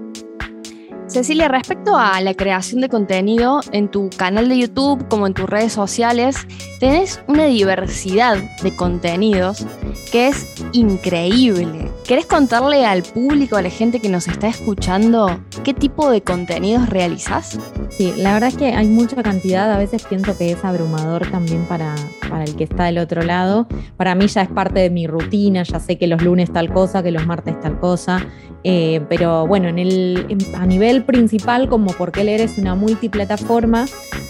Cecilia, 1.09 1.47
respecto 1.47 1.97
a 1.97 2.21
la 2.21 2.35
creación 2.35 2.81
de 2.81 2.89
contenido 2.89 3.61
en 3.71 3.89
tu 3.89 4.11
canal 4.15 4.47
de 4.47 4.59
YouTube 4.59 5.07
como 5.07 5.25
en 5.25 5.33
tus 5.33 5.49
redes 5.49 5.73
sociales, 5.73 6.37
tenés 6.79 7.19
una 7.25 7.45
diversidad 7.45 8.37
de 8.61 8.75
contenidos 8.75 9.65
que 10.11 10.27
es 10.27 10.45
increíble. 10.71 11.89
¿Querés 12.09 12.25
contarle 12.25 12.87
al 12.87 13.03
público, 13.03 13.55
a 13.55 13.61
la 13.61 13.69
gente 13.69 13.99
que 13.99 14.09
nos 14.09 14.27
está 14.27 14.47
escuchando, 14.47 15.41
qué 15.63 15.75
tipo 15.75 16.09
de 16.09 16.23
contenidos 16.23 16.89
realizás? 16.89 17.59
Sí, 17.89 18.11
la 18.17 18.33
verdad 18.33 18.49
es 18.49 18.57
que 18.57 18.73
hay 18.73 18.87
mucha 18.87 19.21
cantidad, 19.21 19.71
a 19.71 19.77
veces 19.77 20.07
pienso 20.09 20.35
que 20.35 20.53
es 20.53 20.65
abrumador 20.65 21.29
también 21.29 21.65
para, 21.65 21.93
para 22.27 22.45
el 22.45 22.55
que 22.55 22.63
está 22.63 22.85
del 22.85 22.97
otro 22.97 23.21
lado. 23.21 23.67
Para 23.95 24.15
mí 24.15 24.25
ya 24.25 24.41
es 24.41 24.49
parte 24.49 24.79
de 24.79 24.89
mi 24.89 25.05
rutina, 25.05 25.61
ya 25.61 25.79
sé 25.79 25.99
que 25.99 26.07
los 26.07 26.23
lunes 26.23 26.51
tal 26.51 26.73
cosa, 26.73 27.03
que 27.03 27.11
los 27.11 27.27
martes 27.27 27.59
tal 27.59 27.79
cosa, 27.79 28.25
eh, 28.63 29.01
pero 29.07 29.45
bueno, 29.45 29.67
en 29.67 29.77
el, 29.77 30.35
a 30.57 30.65
nivel 30.65 31.03
principal, 31.03 31.69
como 31.69 31.91
porque 31.93 32.23
leer 32.23 32.41
es 32.41 32.57
una 32.57 32.73
multiplataforma, 32.73 33.85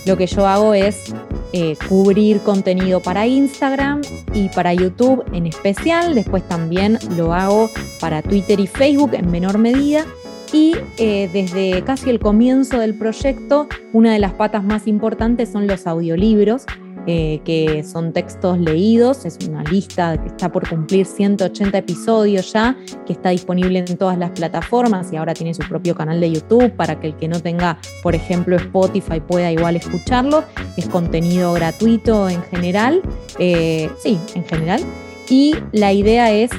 lo 0.05 0.17
que 0.17 0.27
yo 0.27 0.48
hago 0.48 0.74
es 0.74 1.13
eh, 1.51 1.75
cubrir 1.88 2.41
contenido 2.41 3.00
para 3.00 3.25
Instagram 3.25 4.01
y 4.33 4.50
para 4.50 4.74
YouTube 4.74 5.24
en 5.33 5.48
especial. 5.48 6.13
Después 6.13 6.48
también 6.48 7.00
lo 7.17 7.33
hago 7.33 7.68
para 7.99 8.21
Twitter 8.21 8.59
y 8.59 8.67
Facebook 8.67 9.11
en 9.13 9.29
menor 9.29 9.57
medida. 9.57 10.05
Y 10.51 10.75
eh, 10.97 11.29
desde 11.31 11.83
casi 11.83 12.09
el 12.09 12.19
comienzo 12.19 12.79
del 12.79 12.95
proyecto, 12.95 13.67
una 13.93 14.13
de 14.13 14.19
las 14.19 14.33
patas 14.33 14.63
más 14.63 14.88
importantes 14.88 15.49
son 15.49 15.67
los 15.67 15.85
audiolibros, 15.85 16.65
eh, 17.11 17.41
que 17.45 17.83
son 17.83 18.13
textos 18.13 18.59
leídos, 18.59 19.25
es 19.25 19.38
una 19.47 19.63
lista 19.63 20.21
que 20.21 20.27
está 20.27 20.51
por 20.51 20.67
cumplir 20.67 21.05
180 21.05 21.77
episodios 21.77 22.51
ya, 22.51 22.77
que 23.07 23.13
está 23.13 23.29
disponible 23.29 23.79
en 23.79 23.97
todas 23.97 24.17
las 24.17 24.31
plataformas 24.31 25.11
y 25.11 25.15
ahora 25.15 25.33
tiene 25.33 25.53
su 25.53 25.67
propio 25.67 25.95
canal 25.95 26.19
de 26.19 26.31
YouTube 26.31 26.71
para 26.71 26.99
que 26.99 27.07
el 27.07 27.15
que 27.15 27.27
no 27.27 27.39
tenga, 27.41 27.79
por 28.03 28.15
ejemplo, 28.15 28.57
Spotify 28.57 29.19
pueda 29.21 29.51
igual 29.51 29.75
escucharlo. 29.75 30.43
Es 30.77 30.88
contenido 30.88 31.53
gratuito 31.53 32.29
en 32.29 32.43
general, 32.43 33.01
eh, 33.39 33.89
sí, 34.03 34.19
en 34.35 34.43
general. 34.43 34.81
Y 35.29 35.55
la 35.71 35.93
idea 35.93 36.31
es 36.31 36.51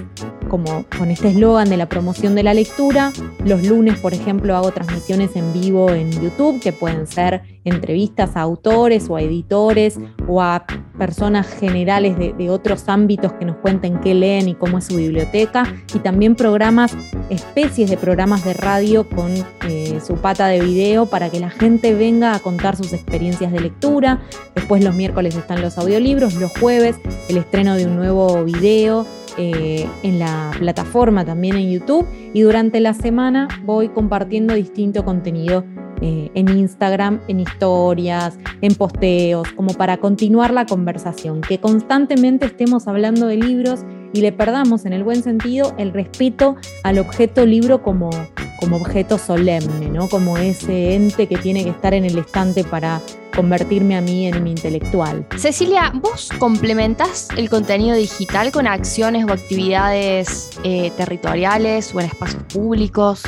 como 0.50 0.84
con 0.98 1.10
este 1.10 1.28
eslogan 1.28 1.70
de 1.70 1.76
la 1.76 1.88
promoción 1.88 2.34
de 2.34 2.42
la 2.42 2.52
lectura. 2.52 3.12
Los 3.44 3.64
lunes, 3.66 3.98
por 3.98 4.12
ejemplo, 4.12 4.56
hago 4.56 4.72
transmisiones 4.72 5.36
en 5.36 5.52
vivo 5.52 5.90
en 5.92 6.10
YouTube 6.10 6.60
que 6.60 6.72
pueden 6.72 7.06
ser 7.06 7.42
entrevistas 7.64 8.36
a 8.36 8.40
autores 8.40 9.08
o 9.08 9.16
a 9.16 9.22
editores 9.22 9.98
o 10.26 10.42
a 10.42 10.66
personas 10.98 11.46
generales 11.46 12.18
de, 12.18 12.50
otros 12.50 12.88
ámbitos 12.88 13.32
que 13.34 13.44
nos 13.44 13.56
cuenten 13.58 14.00
qué 14.00 14.12
leen 14.12 14.48
y 14.48 14.54
cómo 14.54 14.78
es 14.78 14.86
su 14.86 14.96
biblioteca. 14.96 15.62
Y 15.94 16.00
también 16.00 16.34
programas, 16.34 16.96
especies 17.30 17.88
de 17.88 17.96
programas 17.96 18.44
de 18.44 18.54
radio 18.54 19.08
con 19.08 19.32
eh, 19.68 20.00
su 20.04 20.14
pata 20.14 20.48
de 20.48 20.60
video 20.60 21.06
para 21.06 21.30
que 21.30 21.38
la 21.38 21.50
gente 21.50 21.94
venga 21.94 22.34
a 22.34 22.40
contar 22.40 22.76
sus 22.76 22.92
experiencias 22.92 23.52
de 23.52 23.60
lectura. 23.60 24.20
Después 24.54 24.82
los 24.82 24.94
miércoles 24.94 25.36
están 25.36 25.62
los 25.62 25.78
audiolibros, 25.78 26.34
los 26.34 26.50
jueves 26.58 26.96
el 27.28 27.36
estreno 27.36 27.76
de 27.76 27.86
un 27.86 27.96
nuevo 27.96 28.44
video 28.44 29.06
eh, 29.42 29.88
en 30.02 30.18
la 30.18 30.50
plataforma, 30.58 31.24
también 31.24 31.56
en 31.56 31.70
YouTube, 31.70 32.06
y 32.34 32.42
durante 32.42 32.78
la 32.78 32.92
semana 32.92 33.48
voy 33.64 33.88
compartiendo 33.88 34.52
distinto 34.52 35.02
contenido 35.02 35.64
eh, 36.02 36.30
en 36.34 36.48
Instagram, 36.50 37.20
en 37.26 37.40
historias, 37.40 38.38
en 38.60 38.74
posteos, 38.74 39.50
como 39.52 39.72
para 39.72 39.96
continuar 39.96 40.52
la 40.52 40.66
conversación, 40.66 41.40
que 41.40 41.58
constantemente 41.58 42.44
estemos 42.44 42.86
hablando 42.86 43.26
de 43.28 43.38
libros 43.38 43.86
y 44.12 44.20
le 44.20 44.30
perdamos 44.32 44.84
en 44.84 44.92
el 44.92 45.04
buen 45.04 45.22
sentido 45.22 45.74
el 45.78 45.94
respeto 45.94 46.56
al 46.82 46.98
objeto 46.98 47.46
libro 47.46 47.82
como, 47.82 48.10
como 48.60 48.76
objeto 48.76 49.18
solemne, 49.18 49.88
¿no? 49.88 50.08
como 50.08 50.38
ese 50.38 50.94
ente 50.94 51.26
que 51.26 51.36
tiene 51.36 51.64
que 51.64 51.70
estar 51.70 51.94
en 51.94 52.04
el 52.04 52.18
estante 52.18 52.62
para 52.62 53.00
convertirme 53.34 53.96
a 53.96 54.00
mí 54.00 54.26
en 54.26 54.42
mi 54.44 54.50
intelectual. 54.50 55.26
Cecilia, 55.36 55.92
¿vos 55.94 56.30
complementás 56.38 57.28
el 57.36 57.48
contenido 57.48 57.96
digital 57.96 58.52
con 58.52 58.66
acciones 58.66 59.24
o 59.24 59.32
actividades 59.32 60.50
eh, 60.62 60.92
territoriales 60.96 61.94
o 61.94 62.00
en 62.00 62.06
espacios 62.06 62.42
públicos? 62.52 63.22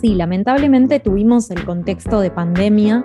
Sí, 0.00 0.14
lamentablemente 0.14 0.98
tuvimos 0.98 1.50
el 1.50 1.64
contexto 1.64 2.20
de 2.20 2.30
pandemia 2.30 3.02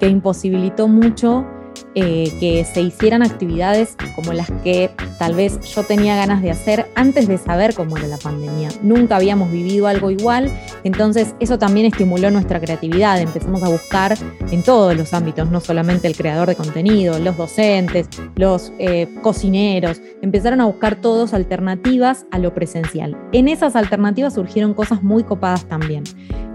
que 0.00 0.08
imposibilitó 0.08 0.88
mucho 0.88 1.46
eh, 1.94 2.32
que 2.40 2.64
se 2.64 2.80
hicieran 2.80 3.22
actividades 3.22 3.96
como 4.14 4.32
las 4.32 4.50
que 4.64 4.90
tal 5.18 5.34
vez 5.34 5.60
yo 5.74 5.82
tenía 5.82 6.16
ganas 6.16 6.42
de 6.42 6.50
hacer 6.50 6.86
antes 6.94 7.28
de 7.28 7.38
saber 7.38 7.74
cómo 7.74 7.96
era 7.96 8.08
la 8.08 8.18
pandemia. 8.18 8.70
Nunca 8.82 9.16
habíamos 9.16 9.50
vivido 9.50 9.86
algo 9.86 10.10
igual, 10.10 10.50
entonces 10.84 11.34
eso 11.40 11.58
también 11.58 11.86
estimuló 11.86 12.30
nuestra 12.30 12.60
creatividad. 12.60 13.20
Empezamos 13.20 13.62
a 13.62 13.68
buscar 13.68 14.16
en 14.50 14.62
todos 14.62 14.96
los 14.96 15.12
ámbitos, 15.12 15.50
no 15.50 15.60
solamente 15.60 16.06
el 16.06 16.16
creador 16.16 16.48
de 16.48 16.56
contenido, 16.56 17.18
los 17.18 17.36
docentes, 17.36 18.08
los 18.36 18.72
eh, 18.78 19.08
cocineros, 19.22 20.00
empezaron 20.22 20.60
a 20.60 20.66
buscar 20.66 20.96
todos 20.96 21.34
alternativas 21.34 22.26
a 22.30 22.38
lo 22.38 22.54
presencial. 22.54 23.16
En 23.32 23.48
esas 23.48 23.76
alternativas 23.76 24.34
surgieron 24.34 24.74
cosas 24.74 25.02
muy 25.02 25.24
copadas 25.24 25.64
también 25.66 26.04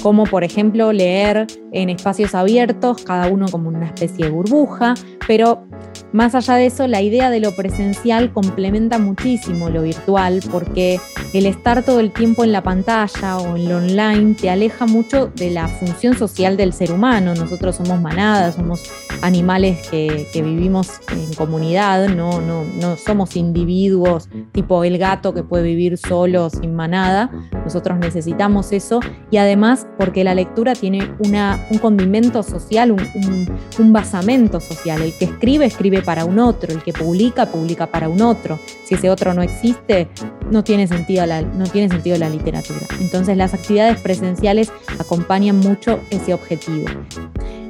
como 0.01 0.24
por 0.25 0.44
ejemplo 0.44 0.92
leer 0.92 1.48
en 1.72 1.89
espacios 1.89 2.36
abiertos, 2.36 3.04
cada 3.04 3.27
uno 3.27 3.48
como 3.50 3.70
una 3.70 3.88
especie 3.88 4.25
de 4.25 4.32
burbuja, 4.32 4.94
pero 5.27 5.68
más 6.12 6.36
allá 6.36 6.56
de 6.56 6.68
eso, 6.68 6.88
la 6.88 7.01
idea 7.01 7.30
de 7.30 7.39
lo 7.39 7.56
presencial 7.56 8.32
complementa 8.32 8.98
muchísimo 9.00 9.70
lo 9.70 9.82
virtual 9.82 10.42
porque 10.51 11.00
el 11.34 11.46
estar 11.46 11.84
todo 11.84 12.00
el 12.00 12.12
tiempo 12.12 12.44
en 12.44 12.51
la 12.51 12.63
pantalla 12.63 13.38
o 13.38 13.56
en 13.56 13.70
lo 13.70 13.77
online 13.77 14.36
te 14.36 14.50
aleja 14.50 14.86
mucho 14.86 15.27
de 15.36 15.51
la 15.51 15.68
función 15.68 16.18
social 16.18 16.58
del 16.58 16.74
ser 16.74 16.92
humano. 16.92 17.36
Nosotros 17.36 17.75
somos 17.75 18.01
manadas, 18.01 18.56
somos 18.56 18.84
animales 19.22 19.88
que, 19.89 20.27
vivimos 20.34 20.89
en 21.12 21.34
comunidad, 21.34 22.08
no, 22.10 22.39
no, 22.39 22.63
no 22.63 22.96
somos 22.96 23.36
individuos 23.36 24.30
tipo 24.51 24.84
el 24.84 24.98
gato 24.98 25.34
que 25.34 25.44
puede 25.44 25.63
vivir 25.63 25.98
solo 25.98 26.50
sin 26.50 26.75
manada. 26.75 27.32
Nosotros 27.63 27.98
necesitamos 28.00 28.72
eso 28.72 29.00
y 29.32 29.38
además 29.38 29.88
porque 29.98 30.24
la 30.24 30.36
lectura 30.36 30.74
tiene 30.74 31.12
un 31.20 31.77
condimento 31.80 32.44
social, 32.44 32.92
un, 32.92 33.48
un 33.80 33.94
basamento 33.94 34.60
social. 34.60 35.01
El 35.01 35.13
que 35.18 35.25
escribe, 35.25 35.66
escribe 35.66 35.87
para 36.03 36.25
un 36.25 36.39
otro, 36.39 36.74
el 36.74 36.84
que 36.84 36.94
publica, 36.94 37.46
publica 37.48 37.88
para 37.88 38.10
un 38.10 38.22
otro. 38.22 38.60
Si 38.84 38.96
ese 38.96 39.10
otro 39.10 39.34
no 39.34 39.41
existe, 39.41 40.08
no 40.51 40.63
tiene 40.63 40.88
sentido 40.88 41.25
la, 41.25 41.41
no 41.41 41.65
tiene 41.65 41.89
sentido 41.89 42.17
la 42.17 42.29
literatura. 42.29 42.82
Entonces 43.00 43.38
las 43.38 43.53
actividades 43.53 44.00
presenciales 44.00 44.72
acompañan 45.00 45.60
mucho 45.60 46.00
ese 46.10 46.34
objetivo. 46.34 46.86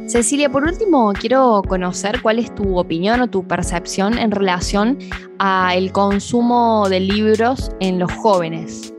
Cecilia, 0.08 0.50
por 0.50 0.64
último, 0.64 1.12
quiero 1.20 1.62
conocer 1.68 2.22
cuál 2.22 2.40
es 2.40 2.54
tu 2.56 2.78
opinión 2.78 3.20
o 3.22 3.28
tu 3.28 3.46
percepción 3.46 4.18
en 4.18 4.32
relación 4.32 4.98
al 5.38 5.92
consumo 5.92 6.88
de 6.90 7.02
libros 7.02 7.72
en 7.82 8.00
los 8.00 8.12
jóvenes. 8.14 8.94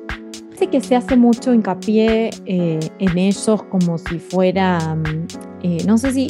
Sé 0.58 0.66
que 0.66 0.80
se 0.80 0.96
hace 0.96 1.16
mucho 1.16 1.54
hincapié 1.54 2.30
eh, 2.44 2.80
en 2.98 3.18
ellos 3.18 3.62
como 3.70 3.96
si 3.96 4.18
fuera, 4.18 4.96
mm, 4.96 5.26
eh, 5.62 5.82
no 5.86 5.98
sé 5.98 6.12
si, 6.12 6.28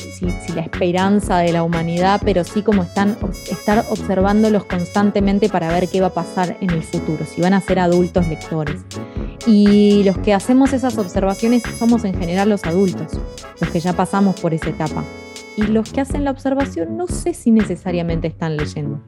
la 0.55 0.63
esperanza 0.63 1.39
de 1.39 1.53
la 1.53 1.63
humanidad, 1.63 2.21
pero 2.25 2.45
sí 2.45 2.63
como 2.63 2.83
están, 2.83 3.17
estar 3.51 3.85
observándolos 3.91 4.65
constantemente 4.65 5.49
para 5.49 5.69
ver 5.69 5.89
qué 5.89 6.01
va 6.01 6.09
a 6.09 6.15
pasar 6.15 6.57
en 6.61 6.71
el 6.71 6.83
futuro, 6.83 7.27
si 7.27 7.41
van 7.43 7.55
a 7.55 7.61
ser 7.61 7.79
adultos 7.79 8.27
lectores. 8.29 8.81
Y 9.47 10.03
los 10.05 10.19
que 10.19 10.35
hacemos 10.35 10.73
esas 10.73 10.97
observaciones 10.99 11.63
somos 11.79 12.05
en 12.05 12.19
general 12.19 12.49
los 12.49 12.65
adultos, 12.65 13.21
los 13.61 13.71
que 13.71 13.81
ya 13.81 13.93
pasamos 13.93 14.41
por 14.41 14.55
esa 14.55 14.71
etapa. 14.71 15.05
Y 15.59 15.63
los 15.63 15.93
que 15.93 16.01
hacen 16.01 16.23
la 16.23 16.31
observación 16.31 16.97
no 16.97 17.09
sé 17.09 17.35
si 17.35 17.51
necesariamente 17.51 18.29
están 18.29 18.57
leyendo. 18.57 19.03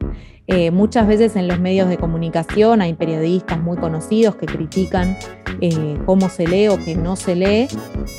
Eh, 0.47 0.69
muchas 0.69 1.07
veces 1.07 1.37
en 1.37 1.47
los 1.47 1.61
medios 1.61 1.87
de 1.87 1.97
comunicación 1.97 2.81
hay 2.81 2.93
periodistas 2.93 3.57
muy 3.61 3.77
conocidos 3.77 4.35
que 4.35 4.47
critican 4.47 5.15
eh, 5.61 5.97
cómo 6.05 6.27
se 6.27 6.47
lee 6.47 6.67
o 6.67 6.83
que 6.83 6.95
no 6.95 7.15
se 7.15 7.35
lee 7.35 7.67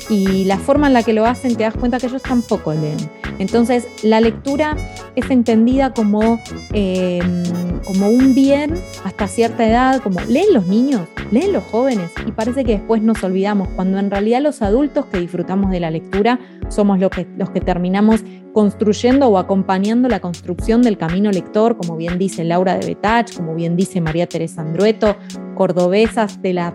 y 0.09 0.45
la 0.45 0.57
forma 0.57 0.87
en 0.87 0.93
la 0.93 1.03
que 1.03 1.13
lo 1.13 1.25
hacen 1.25 1.55
te 1.55 1.63
das 1.63 1.75
cuenta 1.75 1.99
que 1.99 2.07
ellos 2.07 2.23
tampoco 2.23 2.73
leen. 2.73 2.97
Entonces 3.37 3.87
la 4.01 4.19
lectura 4.19 4.75
es 5.15 5.29
entendida 5.29 5.93
como, 5.93 6.39
em, 6.71 7.43
como 7.85 8.07
un 8.07 8.33
bien 8.33 8.73
hasta 9.03 9.27
cierta 9.27 9.67
edad, 9.67 10.01
como 10.01 10.19
leen 10.21 10.53
los 10.53 10.65
niños, 10.67 11.01
leen 11.31 11.51
los 11.51 11.63
jóvenes 11.65 12.11
y 12.25 12.31
parece 12.31 12.63
que 12.63 12.73
después 12.73 13.01
nos 13.01 13.23
olvidamos, 13.23 13.67
cuando 13.75 13.99
en 13.99 14.09
realidad 14.09 14.41
los 14.41 14.61
adultos 14.61 15.05
que 15.07 15.19
disfrutamos 15.19 15.69
de 15.69 15.79
la 15.79 15.91
lectura 15.91 16.39
somos 16.69 16.99
los 16.99 17.11
que, 17.11 17.27
los 17.37 17.49
que 17.49 17.59
terminamos 17.61 18.22
construyendo 18.53 19.27
o 19.27 19.37
acompañando 19.37 20.07
la 20.07 20.19
construcción 20.19 20.81
del 20.81 20.97
camino 20.97 21.31
lector, 21.31 21.77
como 21.77 21.97
bien 21.97 22.17
dice 22.17 22.43
Laura 22.43 22.77
de 22.77 22.85
Betach, 22.85 23.35
como 23.35 23.55
bien 23.55 23.75
dice 23.75 23.99
María 24.01 24.27
Teresa 24.27 24.61
Andrueto, 24.61 25.15
cordobesas 25.55 26.41
de 26.41 26.53
la 26.53 26.73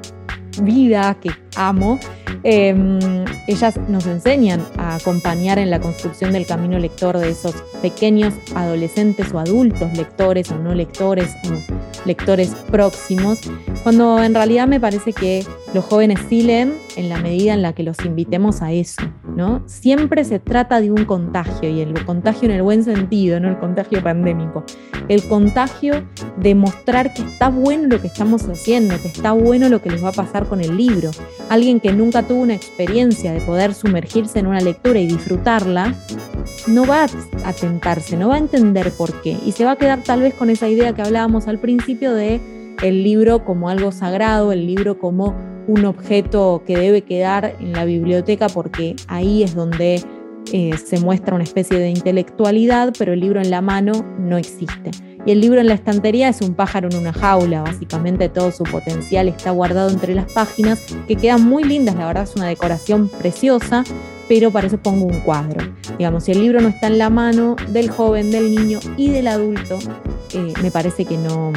vida 0.63 1.17
que 1.21 1.31
amo, 1.57 1.99
em, 2.43 2.99
ellas 3.47 3.79
nos 3.89 4.07
enseñan 4.07 4.65
a 4.77 4.97
acompañar 4.97 5.59
en 5.59 5.71
la 5.71 5.81
construcción 5.81 6.33
del 6.33 6.47
camino 6.47 6.79
lector 6.79 7.17
de 7.19 7.31
esos 7.31 7.55
pequeños 7.81 8.35
adolescentes 8.55 9.33
o 9.33 9.39
adultos 9.39 9.97
lectores 9.97 10.51
o 10.51 10.59
no 10.59 10.75
lectores 10.75 11.35
lectores 12.05 12.55
próximos, 12.71 13.41
cuando 13.83 14.23
en 14.23 14.35
realidad 14.35 14.67
me 14.67 14.81
parece 14.81 15.13
que 15.13 15.45
los 15.75 15.85
jóvenes 15.85 16.19
sí 16.29 16.43
leen 16.43 16.75
en 16.97 17.09
la 17.09 17.19
medida 17.19 17.55
en 17.55 17.63
la 17.63 17.73
que 17.73 17.83
los 17.83 18.05
invitemos 18.05 18.63
a 18.63 18.73
eso, 18.73 19.03
Siempre 19.66 20.24
se 20.24 20.40
trata 20.40 20.81
de 20.81 20.90
un 20.90 21.05
contagio 21.05 21.70
y 21.70 21.81
el 21.81 22.05
contagio 22.05 22.48
en 22.48 22.57
el 22.57 22.62
buen 22.62 22.83
sentido, 22.83 23.38
no 23.38 23.48
el 23.48 23.59
contagio 23.59 24.03
pandémico, 24.03 24.64
el 25.09 25.22
contagio 25.29 26.05
de 26.38 26.57
mostrar 26.57 27.14
que 27.14 27.22
está 27.22 27.48
bueno 27.48 27.87
lo 27.87 28.01
que 28.01 28.09
estamos 28.09 28.42
haciendo, 28.48 28.96
que 29.01 29.09
está 29.09 29.33
bueno 29.33 29.68
lo 29.68 29.81
que 29.81 29.90
les 29.90 30.03
va 30.03 30.09
a 30.09 30.12
pasar 30.12 30.46
con 30.46 30.61
el 30.61 30.77
libro. 30.77 31.12
Alguien 31.51 31.79
que 31.79 31.92
nunca 31.92 32.24
tuvo 32.24 32.42
una 32.42 32.55
experiencia 32.55 33.33
de 33.33 33.40
poder 33.40 33.74
sumergirse 33.74 34.40
en 34.40 34.48
una 34.48 34.61
lectura 34.61 34.98
y 34.98 35.07
disfrutarla, 35.07 35.94
no 36.66 36.85
va 36.85 37.07
a 37.44 37.53
tentarse, 37.53 38.16
no 38.16 38.29
va 38.29 38.35
a 38.35 38.38
entender 38.38 38.90
por 38.90 39.22
qué. 39.22 39.37
Y 39.46 39.53
se 39.53 39.64
va 39.64 39.72
a 39.72 39.77
quedar 39.77 40.03
tal 40.03 40.22
vez 40.22 40.35
con 40.35 40.51
esa 40.51 40.68
idea 40.68 40.94
que 40.94 41.03
hablábamos 41.03 41.46
al 41.46 41.59
principio 41.59 42.12
de 42.12 42.40
el 42.83 43.05
libro 43.05 43.44
como 43.44 43.68
algo 43.68 43.92
sagrado, 43.92 44.53
el 44.53 44.66
libro 44.66 44.98
como 44.98 45.35
un 45.68 45.85
objeto 45.85 46.62
que 46.66 46.76
debe 46.76 47.02
quedar 47.02 47.54
en 47.61 47.72
la 47.72 47.85
biblioteca 47.85 48.48
porque 48.48 48.96
ahí 49.07 49.44
es 49.44 49.54
donde 49.54 50.02
eh, 50.52 50.76
se 50.78 50.98
muestra 50.98 51.35
una 51.35 51.44
especie 51.44 51.78
de 51.78 51.90
intelectualidad, 51.90 52.94
pero 52.98 53.12
el 53.12 53.20
libro 53.20 53.40
en 53.40 53.50
la 53.50 53.61
mano 53.61 54.04
no 54.18 54.38
existe. 54.38 54.90
Y 55.26 55.33
el 55.33 55.42
libro 55.42 55.61
en 55.61 55.66
la 55.66 55.74
estantería 55.74 56.28
es 56.31 56.40
un 56.40 56.54
pájaro 56.54 56.88
en 56.90 56.96
una 56.96 57.12
jaula, 57.12 57.62
básicamente 57.62 58.31
todo 58.31 58.50
su 58.50 58.64
potencial 58.64 59.28
está 59.28 59.50
guardado 59.50 59.90
entre 59.90 60.14
las 60.14 60.33
páginas, 60.33 60.81
que 61.07 61.16
quedan 61.16 61.44
muy 61.44 61.64
lindas, 61.64 61.96
la 61.96 62.07
verdad 62.07 62.22
es 62.22 62.35
una 62.35 62.46
decoración 62.46 63.11
preciosa, 63.11 63.85
pero 64.26 64.50
para 64.50 64.68
eso 64.68 64.78
pongo 64.78 65.04
un 65.04 65.20
cuadro. 65.20 65.61
Digamos, 65.98 66.24
si 66.24 66.33
el 66.33 66.40
libro 66.40 66.61
no 66.61 66.68
está 66.68 66.87
en 66.87 66.96
la 66.96 67.11
mano 67.11 67.57
del 67.68 67.90
joven, 67.90 68.31
del 68.31 68.54
niño 68.54 68.78
y 68.96 69.11
del 69.11 69.26
adulto, 69.26 69.78
eh, 70.33 70.54
me 70.62 70.70
parece 70.70 71.04
que 71.04 71.18
no, 71.18 71.52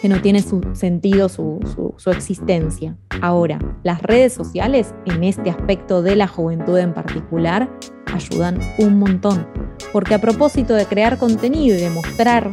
que 0.00 0.08
no 0.08 0.20
tiene 0.20 0.42
su 0.42 0.60
sentido, 0.72 1.28
su, 1.28 1.60
existencia. 2.06 2.96
Ahora, 3.20 3.58
las 3.82 4.02
redes 4.02 4.32
sociales 4.32 4.94
en 5.06 5.24
este 5.24 5.50
aspecto 5.50 6.02
de 6.02 6.16
la 6.16 6.28
juventud 6.28 6.78
en 6.78 6.94
particular 6.94 7.68
ayudan 8.12 8.58
un 8.78 8.98
montón, 8.98 9.46
porque 9.92 10.14
a 10.14 10.20
propósito 10.20 10.74
de 10.74 10.86
crear 10.86 11.18
contenido 11.18 11.76
y 11.76 11.80
de 11.80 11.90
mostrar 11.90 12.50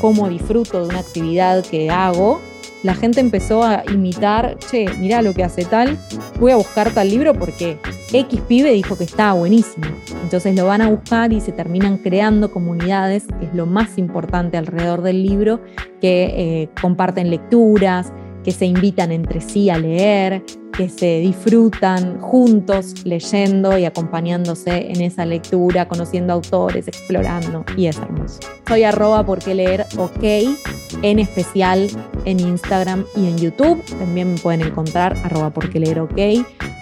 cómo 0.00 0.28
disfruto 0.28 0.82
de 0.82 0.88
una 0.88 1.00
actividad 1.00 1.64
que 1.64 1.90
hago, 1.90 2.40
la 2.82 2.94
gente 2.94 3.20
empezó 3.20 3.62
a 3.62 3.82
imitar, 3.92 4.56
che, 4.70 4.86
mira 4.98 5.22
lo 5.22 5.34
que 5.34 5.44
hace 5.44 5.64
tal, 5.64 5.98
voy 6.38 6.52
a 6.52 6.56
buscar 6.56 6.90
tal 6.90 7.10
libro 7.10 7.34
porque 7.34 7.78
X 8.12 8.40
pibe 8.48 8.70
dijo 8.72 8.96
que 8.96 9.04
estaba 9.04 9.32
buenísimo. 9.32 9.86
Entonces 10.22 10.54
lo 10.54 10.66
van 10.66 10.82
a 10.82 10.90
buscar 10.90 11.32
y 11.32 11.40
se 11.40 11.52
terminan 11.52 11.98
creando 11.98 12.50
comunidades, 12.50 13.24
que 13.38 13.46
es 13.46 13.54
lo 13.54 13.66
más 13.66 13.98
importante 13.98 14.56
alrededor 14.56 15.02
del 15.02 15.22
libro, 15.22 15.60
que 16.00 16.62
eh, 16.62 16.68
comparten 16.80 17.30
lecturas, 17.30 18.12
que 18.44 18.52
se 18.52 18.66
invitan 18.66 19.10
entre 19.10 19.40
sí 19.40 19.70
a 19.70 19.78
leer, 19.78 20.44
que 20.76 20.88
se 20.88 21.20
disfrutan 21.20 22.20
juntos 22.20 23.04
leyendo 23.04 23.78
y 23.78 23.84
acompañándose 23.84 24.90
en 24.90 25.00
esa 25.00 25.24
lectura, 25.24 25.88
conociendo 25.88 26.32
autores, 26.32 26.86
explorando, 26.88 27.64
y 27.76 27.86
es 27.86 27.96
hermoso. 27.98 28.40
Soy 28.68 28.84
arroba 28.84 29.24
porque 29.24 29.54
leer 29.54 29.86
ok, 29.96 30.24
en 31.02 31.18
especial 31.18 31.88
en 32.24 32.40
Instagram 32.40 33.04
y 33.16 33.26
en 33.26 33.38
YouTube. 33.38 33.82
También 33.98 34.34
me 34.34 34.38
pueden 34.38 34.62
encontrar 34.62 35.16
arroba 35.24 35.50
porque 35.50 35.80
leer 35.80 36.00
ok. 36.00 36.18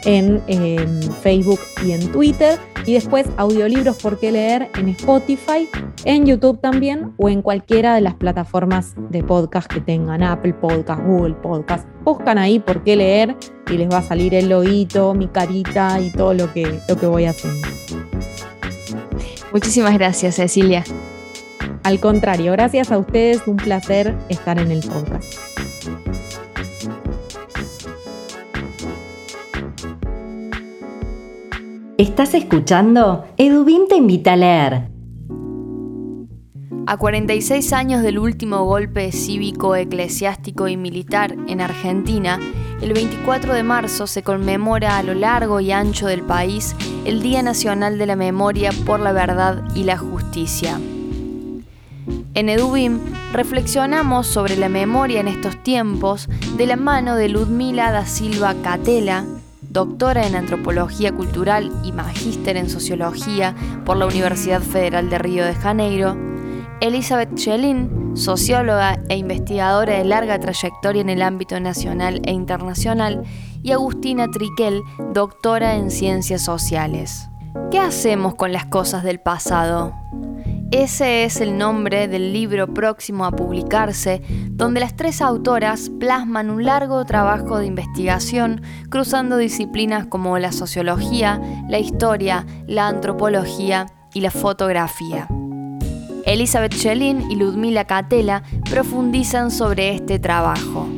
en 0.07 0.43
em, 0.49 1.01
Facebook 1.23 1.61
y 1.85 1.93
en 1.93 2.13
Twitter. 2.13 2.59
Y 2.87 2.93
después 2.93 3.27
audiolibros 3.39 3.97
por 3.97 4.19
qué 4.19 4.31
leer 4.31 4.69
en 4.79 4.91
Spotify, 4.91 5.67
en 6.05 6.27
YouTube 6.27 6.61
también 6.61 7.15
o 7.17 7.31
en 7.31 7.41
cualquiera 7.41 7.95
de 7.95 8.03
las 8.03 8.15
plataformas 8.15 8.95
de 9.09 9.23
podcast 9.23 9.73
que 9.73 9.81
tengan, 9.81 10.23
Apple 10.23 10.53
Podcast, 10.53 11.03
Google 11.03 11.35
Podcast. 11.35 11.89
Buscan 12.05 12.37
ahí 12.37 12.59
por 12.59 12.85
qué 12.85 12.97
leer 12.97 13.35
les 13.79 13.89
va 13.89 13.99
a 13.99 14.03
salir 14.03 14.35
el 14.35 14.49
loguito, 14.49 15.15
mi 15.15 15.29
carita 15.29 16.01
y 16.01 16.11
todo 16.11 16.35
lo 16.35 16.53
que, 16.53 16.81
lo 16.89 16.97
que 16.97 17.07
voy 17.07 17.25
haciendo. 17.27 17.67
Muchísimas 19.53 19.95
gracias, 19.95 20.37
Cecilia. 20.37 20.85
Al 21.85 22.01
contrario, 22.01 22.53
gracias 22.53 22.91
a 22.91 22.99
ustedes, 22.99 23.43
un 23.47 23.57
placer 23.57 24.15
estar 24.29 24.59
en 24.59 24.71
el 24.71 24.81
podcast. 24.81 25.39
Estás 31.97 32.35
escuchando 32.35 33.25
Edubim 33.37 33.87
te 33.87 33.97
invita 33.97 34.33
a 34.33 34.37
leer. 34.37 34.95
A 36.87 36.97
46 36.97 37.73
años 37.73 38.03
del 38.03 38.19
último 38.19 38.65
golpe 38.65 39.13
cívico, 39.13 39.77
eclesiástico 39.77 40.67
y 40.69 40.77
militar 40.77 41.37
en 41.47 41.61
Argentina, 41.61 42.41
el 42.81 42.93
24 42.93 43.55
de 43.55 43.63
marzo 43.63 44.07
se 44.07 44.23
conmemora 44.23 44.99
a 44.99 45.03
lo 45.03 45.15
largo 45.15 45.61
y 45.61 45.73
ancho 45.73 46.07
del 46.07 46.23
país 46.23 46.75
el 47.05 47.23
Día 47.23 47.43
Nacional 47.43 47.99
de 47.99 48.07
la 48.07 48.17
Memoria 48.17 48.71
por 48.85 49.01
la 49.01 49.13
Verdad 49.13 49.63
y 49.75 49.85
la 49.85 49.97
Justicia. 49.97 50.79
En 52.35 52.49
Edubim 52.49 52.99
reflexionamos 53.33 54.27
sobre 54.27 54.57
la 54.57 54.69
memoria 54.69 55.21
en 55.21 55.29
estos 55.29 55.63
tiempos 55.63 56.29
de 56.57 56.67
la 56.67 56.77
mano 56.77 57.15
de 57.17 57.29
Ludmila 57.29 57.93
da 57.93 58.07
Silva 58.07 58.55
Catela, 58.63 59.25
doctora 59.63 60.27
en 60.27 60.35
Antropología 60.35 61.13
Cultural 61.13 61.73
y 61.85 61.93
magíster 61.93 62.57
en 62.57 62.69
Sociología 62.69 63.55
por 63.85 63.97
la 63.97 64.07
Universidad 64.07 64.61
Federal 64.61 65.11
de 65.11 65.19
Río 65.19 65.45
de 65.45 65.55
Janeiro, 65.55 66.17
Elizabeth 66.81 67.35
Chelin, 67.35 68.04
socióloga 68.15 68.99
e 69.09 69.17
investigadora 69.17 69.99
de 69.99 70.05
larga 70.05 70.39
trayectoria 70.39 71.03
en 71.03 71.11
el 71.11 71.23
ámbito 71.23 71.59
nacional 71.61 72.21
e 72.25 72.33
internacional, 72.33 73.23
y 73.63 73.73
Agustina 73.73 74.31
Triquel, 74.31 74.83
doctora 75.13 75.77
en 75.77 75.91
Ciencias 75.91 76.43
Sociales. 76.43 77.29
¿Qué 77.71 77.79
hacemos 77.79 78.35
con 78.35 78.53
las 78.53 78.67
cosas 78.67 79.03
del 79.05 79.21
pasado? 79.21 79.95
Ese 80.71 81.25
es 81.25 81.41
el 81.41 81.57
nombre 81.57 82.09
del 82.09 82.33
libro 82.33 82.75
próximo 82.75 83.25
a 83.25 83.31
publicarse, 83.31 84.23
donde 84.51 84.81
las 84.81 84.97
tres 84.97 85.23
autoras 85.23 85.89
plasman 86.01 86.51
un 86.51 86.65
largo 86.65 87.05
trabajo 87.05 87.59
de 87.59 87.67
investigación 87.67 88.61
cruzando 88.91 89.37
disciplinas 89.37 90.07
como 90.07 90.39
la 90.39 90.51
sociología, 90.51 91.41
la 91.69 91.79
historia, 91.79 92.45
la 92.67 92.89
antropología 92.89 93.87
y 94.15 94.21
la 94.21 94.33
fotografía. 94.33 95.29
Elizabeth 96.27 96.75
Chelin 96.75 97.31
y 97.31 97.37
Ludmila 97.37 97.85
Catela 97.85 98.43
profundizan 98.71 99.51
sobre 99.51 99.95
este 99.95 100.19
trabajo. 100.19 100.89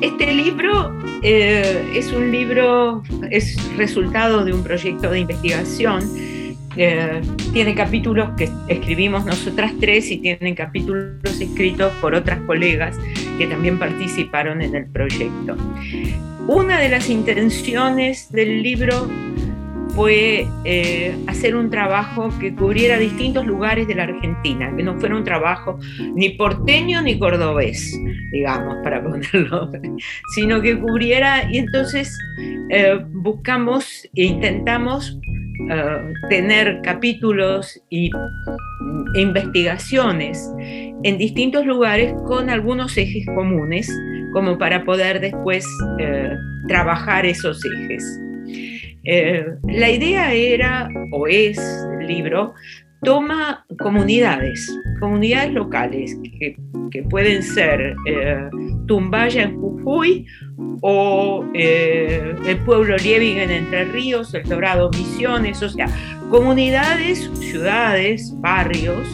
Este 0.00 0.32
libro 0.32 0.92
eh, 1.22 1.92
es 1.94 2.12
un 2.12 2.30
libro, 2.30 3.02
es 3.30 3.56
resultado 3.76 4.44
de 4.44 4.52
un 4.52 4.62
proyecto 4.62 5.10
de 5.10 5.20
investigación 5.20 6.02
eh, 6.80 7.20
tiene 7.52 7.74
capítulos 7.74 8.30
que 8.36 8.48
escribimos 8.68 9.24
nosotras 9.24 9.72
tres 9.80 10.12
y 10.12 10.18
tienen 10.18 10.54
capítulos 10.54 11.40
escritos 11.40 11.92
por 11.94 12.14
otras 12.14 12.40
colegas 12.42 12.96
que 13.36 13.48
también 13.48 13.80
participaron 13.80 14.62
en 14.62 14.76
el 14.76 14.86
proyecto. 14.86 15.56
Una 16.46 16.78
de 16.78 16.88
las 16.88 17.10
intenciones 17.10 18.30
del 18.30 18.62
libro 18.62 19.08
fue 19.98 20.46
eh, 20.64 21.18
hacer 21.26 21.56
un 21.56 21.70
trabajo 21.70 22.28
que 22.38 22.54
cubriera 22.54 22.98
distintos 22.98 23.44
lugares 23.44 23.88
de 23.88 23.96
la 23.96 24.04
Argentina, 24.04 24.72
que 24.76 24.84
no 24.84 24.96
fuera 25.00 25.16
un 25.16 25.24
trabajo 25.24 25.80
ni 26.14 26.28
porteño 26.28 27.02
ni 27.02 27.18
cordobés, 27.18 28.00
digamos, 28.30 28.76
para 28.84 29.02
ponerlo, 29.02 29.72
sino 30.36 30.62
que 30.62 30.78
cubriera, 30.78 31.50
y 31.50 31.58
entonces 31.58 32.16
eh, 32.70 33.00
buscamos 33.08 34.08
e 34.14 34.26
intentamos 34.26 35.18
eh, 35.68 36.12
tener 36.30 36.80
capítulos 36.82 37.82
y 37.90 38.08
investigaciones 39.16 40.48
en 41.02 41.18
distintos 41.18 41.66
lugares 41.66 42.14
con 42.24 42.50
algunos 42.50 42.96
ejes 42.96 43.26
comunes, 43.34 43.92
como 44.32 44.58
para 44.58 44.84
poder 44.84 45.18
después 45.18 45.66
trabajar 46.68 47.26
esos 47.26 47.60
ejes. 47.64 48.20
Eh, 49.04 49.46
la 49.64 49.90
idea 49.90 50.32
era, 50.32 50.88
o 51.12 51.26
es 51.26 51.58
el 52.00 52.06
libro, 52.06 52.54
toma 53.02 53.64
comunidades, 53.78 54.76
comunidades 55.00 55.52
locales, 55.52 56.18
que, 56.38 56.56
pueden 57.10 57.42
ser 57.42 57.94
Tumbaya 58.86 59.42
en 59.42 59.60
Jujuy 59.60 60.26
o 60.80 61.44
eh, 61.54 62.34
el 62.46 62.56
pueblo 62.64 62.96
Liebig 62.96 63.38
en 63.38 63.50
Entre 63.50 63.84
Ríos, 63.84 64.34
El 64.34 64.44
Dorado 64.44 64.90
Misiones, 64.90 65.62
o 65.62 65.68
sea, 65.68 65.86
comunidades, 66.30 67.30
ciudades, 67.38 68.32
barrios 68.40 69.06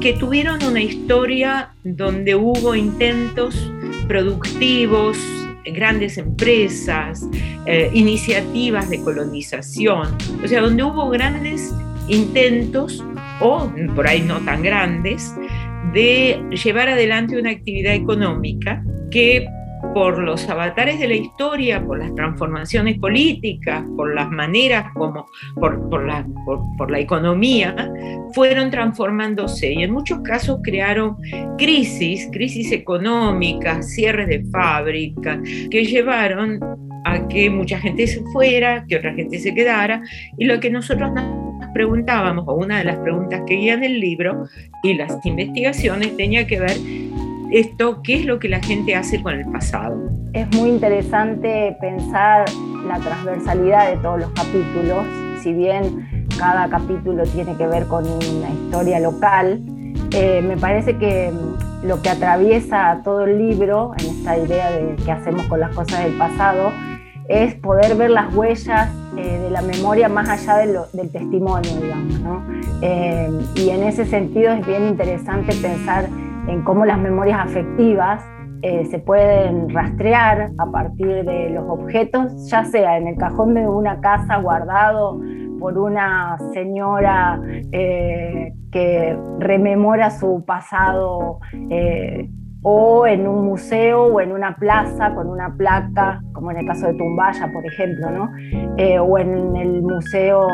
que 0.00 0.14
tuvieron 0.14 0.62
una 0.64 0.82
historia 0.82 1.70
donde 1.84 2.34
hubo 2.34 2.74
intentos 2.74 3.70
productivos, 4.08 5.16
grandes 5.64 6.18
empresas, 6.18 7.26
eh, 7.66 7.90
iniciativas 7.92 8.90
de 8.90 9.00
colonización, 9.00 10.16
o 10.42 10.48
sea, 10.48 10.60
donde 10.60 10.82
hubo 10.82 11.08
grandes 11.10 11.74
intentos, 12.08 13.04
o 13.40 13.70
por 13.94 14.06
ahí 14.06 14.22
no 14.22 14.38
tan 14.40 14.62
grandes, 14.62 15.34
de 15.92 16.42
llevar 16.64 16.88
adelante 16.88 17.38
una 17.38 17.50
actividad 17.50 17.94
económica 17.94 18.82
que 19.10 19.46
por 19.94 20.18
los 20.18 20.48
avatares 20.48 20.98
de 20.98 21.08
la 21.08 21.14
historia, 21.14 21.84
por 21.84 21.98
las 21.98 22.14
transformaciones 22.14 22.98
políticas, 22.98 23.84
por 23.96 24.14
las 24.14 24.30
maneras 24.30 24.86
como, 24.94 25.26
por, 25.56 26.04
la, 26.04 26.98
economía, 26.98 27.92
fueron 28.34 28.70
transformándose. 28.70 29.72
Y 29.72 29.82
en 29.82 29.92
muchos 29.92 30.20
casos 30.20 30.60
crearon 30.62 31.16
crisis, 31.58 32.28
crisis 32.32 32.72
económicas, 32.72 33.92
cierres 33.94 34.28
de 34.28 34.44
fábricas, 34.50 35.38
que 35.70 35.84
llevaron 35.84 36.60
a 37.04 37.26
que 37.28 37.50
mucha 37.50 37.78
gente 37.78 38.06
se 38.06 38.22
fuera, 38.32 38.84
que 38.88 38.96
otra 38.96 39.12
gente 39.14 39.38
se 39.38 39.54
quedara, 39.54 40.02
y 40.38 40.44
lo 40.44 40.60
que 40.60 40.70
nosotros 40.70 41.12
nos 41.12 41.70
preguntábamos, 41.74 42.44
o 42.46 42.54
una 42.54 42.78
de 42.78 42.84
las 42.84 42.96
preguntas 42.98 43.42
que 43.46 43.54
guían 43.54 43.82
el 43.82 44.00
libro 44.00 44.46
y 44.82 44.94
las 44.94 45.24
investigaciones, 45.24 46.16
tenía 46.16 46.46
que 46.46 46.60
ver 46.60 46.76
esto, 47.52 48.00
qué 48.02 48.16
es 48.16 48.24
lo 48.24 48.38
que 48.38 48.48
la 48.48 48.60
gente 48.60 48.96
hace 48.96 49.22
con 49.22 49.34
el 49.34 49.44
pasado. 49.46 50.10
Es 50.32 50.48
muy 50.56 50.70
interesante 50.70 51.76
pensar 51.80 52.46
la 52.86 52.98
transversalidad 52.98 53.90
de 53.90 53.96
todos 53.98 54.20
los 54.20 54.30
capítulos, 54.30 55.04
si 55.42 55.52
bien 55.52 56.26
cada 56.38 56.68
capítulo 56.68 57.24
tiene 57.24 57.54
que 57.56 57.66
ver 57.66 57.86
con 57.86 58.04
una 58.06 58.50
historia 58.50 59.00
local, 59.00 59.62
eh, 60.12 60.42
me 60.42 60.56
parece 60.56 60.96
que 60.96 61.30
lo 61.84 62.00
que 62.00 62.10
atraviesa 62.10 63.00
todo 63.04 63.24
el 63.24 63.38
libro, 63.38 63.92
en 63.98 64.06
esta 64.06 64.38
idea 64.38 64.70
de 64.70 64.96
qué 65.04 65.12
hacemos 65.12 65.46
con 65.46 65.60
las 65.60 65.74
cosas 65.74 66.04
del 66.04 66.14
pasado, 66.14 66.70
es 67.28 67.54
poder 67.54 67.96
ver 67.96 68.10
las 68.10 68.34
huellas 68.34 68.90
eh, 69.16 69.38
de 69.38 69.50
la 69.50 69.62
memoria 69.62 70.08
más 70.08 70.28
allá 70.28 70.56
del 70.56 71.10
testimonio, 71.10 71.70
digamos. 71.80 72.20
¿no? 72.20 72.44
Eh, 72.80 73.30
y 73.56 73.70
en 73.70 73.82
ese 73.84 74.06
sentido 74.06 74.52
es 74.52 74.66
bien 74.66 74.88
interesante 74.88 75.54
pensar 75.54 76.08
en 76.48 76.62
cómo 76.64 76.84
las 76.84 76.98
memorias 76.98 77.40
afectivas 77.40 78.24
eh, 78.62 78.84
se 78.86 79.00
pueden 79.00 79.68
rastrear 79.70 80.52
a 80.56 80.66
partir 80.70 81.24
de 81.24 81.50
los 81.50 81.68
objetos, 81.68 82.48
ya 82.48 82.64
sea 82.64 82.96
en 82.96 83.08
el 83.08 83.16
cajón 83.16 83.54
de 83.54 83.66
una 83.66 84.00
casa 84.00 84.36
guardado 84.36 85.20
por 85.58 85.76
una 85.76 86.38
señora 86.52 87.40
eh, 87.72 88.52
que 88.70 89.18
rememora 89.40 90.10
su 90.10 90.44
pasado 90.46 91.40
eh, 91.70 92.30
o 92.62 93.04
en 93.04 93.26
un 93.26 93.46
museo 93.46 94.04
o 94.04 94.20
en 94.20 94.30
una 94.30 94.54
plaza 94.54 95.12
con 95.12 95.28
una 95.28 95.56
placa, 95.56 96.22
como 96.32 96.52
en 96.52 96.58
el 96.58 96.66
caso 96.66 96.86
de 96.86 96.94
Tumbaya, 96.94 97.50
por 97.52 97.66
ejemplo, 97.66 98.10
¿no? 98.12 98.30
O 99.02 99.18
en 99.18 99.56
el 99.56 99.82
museo 99.82 100.46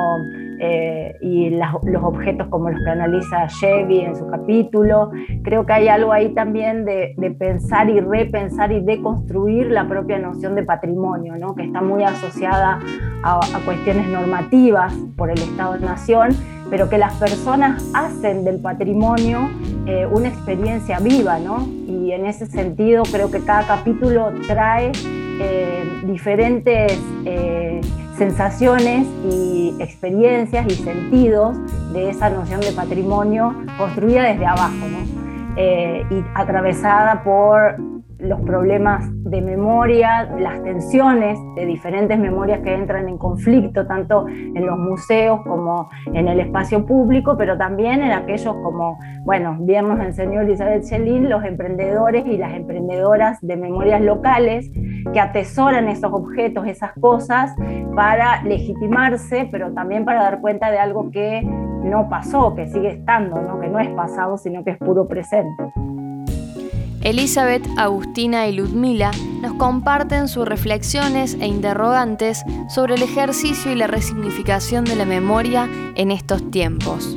eh, 0.60 1.14
y 1.20 1.50
los 1.50 2.02
objetos 2.02 2.48
como 2.48 2.70
los 2.70 2.82
que 2.82 2.90
analiza 2.90 3.46
Chevy 3.46 4.00
en 4.00 4.16
su 4.16 4.26
capítulo. 4.26 5.10
Creo 5.42 5.64
que 5.64 5.72
hay 5.72 5.88
algo 5.88 6.12
ahí 6.12 6.34
también 6.34 6.84
de, 6.84 7.14
pensar 7.38 7.88
y 7.88 8.00
repensar 8.00 8.72
y 8.72 8.80
deconstruir 8.80 9.70
la 9.70 9.86
propia 9.86 10.18
noción 10.18 10.54
de 10.54 10.64
patrimonio, 10.64 11.36
¿no? 11.36 11.54
que 11.54 11.64
está 11.64 11.80
muy 11.80 12.02
asociada 12.02 12.80
a, 13.22 13.36
a 13.36 13.64
cuestiones 13.64 14.08
normativas 14.08 14.92
por 15.16 15.30
el 15.30 15.38
Estado-Nación 15.38 16.30
pero 16.70 16.90
que 16.90 16.98
las 16.98 17.14
personas 17.14 17.82
hacen 17.94 18.44
del 18.44 18.60
patrimonio 18.60 19.48
eh, 19.86 20.06
una 20.06 20.28
experiencia 20.28 20.98
viva, 20.98 21.38
¿no? 21.38 21.66
Y 21.86 22.12
en 22.12 22.26
ese 22.26 22.44
sentido 22.44 23.04
creo 23.10 23.30
que 23.30 23.40
cada 23.40 23.66
capítulo 23.66 24.32
trae 24.46 24.92
diferentes 26.04 27.00
sensaciones 28.18 29.06
y 29.24 29.76
experiencias 29.78 30.66
y 30.66 30.74
sentidos 30.74 31.56
de 31.92 32.10
esa 32.10 32.28
noción 32.28 32.60
de 32.60 32.72
patrimonio 32.72 33.54
construida 33.78 34.24
desde 34.24 34.44
abajo 34.44 34.86
y 35.56 36.24
atravesada 36.34 37.22
por 37.22 37.97
los 38.18 38.40
problemas 38.40 39.04
de 39.24 39.40
memoria, 39.40 40.24
las 40.38 40.62
tensiones 40.62 41.38
de 41.54 41.66
diferentes 41.66 42.18
memorias 42.18 42.60
que 42.60 42.74
entran 42.74 43.08
en 43.08 43.16
conflicto, 43.16 43.86
tanto 43.86 44.26
en 44.28 44.66
los 44.66 44.78
museos 44.78 45.40
como 45.46 45.88
en 46.06 46.26
el 46.26 46.40
espacio 46.40 46.84
público, 46.84 47.36
pero 47.36 47.56
también 47.56 48.02
en 48.02 48.10
aquellos 48.10 48.54
como, 48.56 48.98
bueno, 49.24 49.56
bien 49.60 49.86
nos 49.88 50.00
enseñó 50.00 50.40
Elizabeth 50.40 50.84
Chelin, 50.84 51.28
los 51.28 51.44
emprendedores 51.44 52.26
y 52.26 52.36
las 52.36 52.54
emprendedoras 52.54 53.38
de 53.40 53.56
memorias 53.56 54.00
locales 54.00 54.70
que 55.12 55.20
atesoran 55.20 55.88
esos 55.88 56.12
objetos, 56.12 56.66
esas 56.66 56.92
cosas, 57.00 57.54
para 57.94 58.42
legitimarse, 58.42 59.48
pero 59.50 59.72
también 59.72 60.04
para 60.04 60.22
dar 60.22 60.40
cuenta 60.40 60.70
de 60.70 60.78
algo 60.78 61.10
que 61.10 61.42
no 61.42 62.08
pasó, 62.08 62.54
que 62.54 62.66
sigue 62.66 62.90
estando, 62.90 63.40
¿no? 63.40 63.60
que 63.60 63.68
no 63.68 63.78
es 63.78 63.88
pasado, 63.90 64.36
sino 64.36 64.64
que 64.64 64.70
es 64.72 64.78
puro 64.78 65.06
presente. 65.06 65.64
Elizabeth, 67.08 67.66
Agustina 67.78 68.48
y 68.48 68.52
Ludmila 68.52 69.12
nos 69.40 69.54
comparten 69.54 70.28
sus 70.28 70.46
reflexiones 70.46 71.38
e 71.40 71.46
interrogantes 71.46 72.42
sobre 72.68 72.96
el 72.96 73.02
ejercicio 73.02 73.72
y 73.72 73.76
la 73.76 73.86
resignificación 73.86 74.84
de 74.84 74.94
la 74.94 75.06
memoria 75.06 75.70
en 75.94 76.10
estos 76.10 76.50
tiempos. 76.50 77.16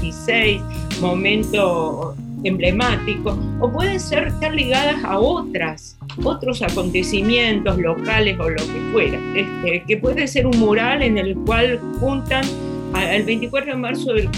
16, 0.00 0.62
momento 1.02 2.14
emblemático, 2.42 3.36
o 3.60 3.70
pueden 3.70 4.00
ser 4.00 4.28
estar 4.28 4.54
ligadas 4.54 5.04
a 5.04 5.18
otras, 5.18 5.98
otros 6.24 6.62
acontecimientos 6.62 7.76
locales 7.76 8.38
o 8.40 8.48
lo 8.48 8.56
que 8.56 8.90
fuera, 8.92 9.18
este, 9.36 9.84
que 9.86 9.96
puede 9.98 10.26
ser 10.26 10.46
un 10.46 10.58
mural 10.58 11.02
en 11.02 11.18
el 11.18 11.36
cual 11.40 11.78
juntan 12.00 12.46
el 12.98 13.24
24 13.24 13.72
de 13.72 13.76
marzo 13.76 14.14
del 14.14 14.30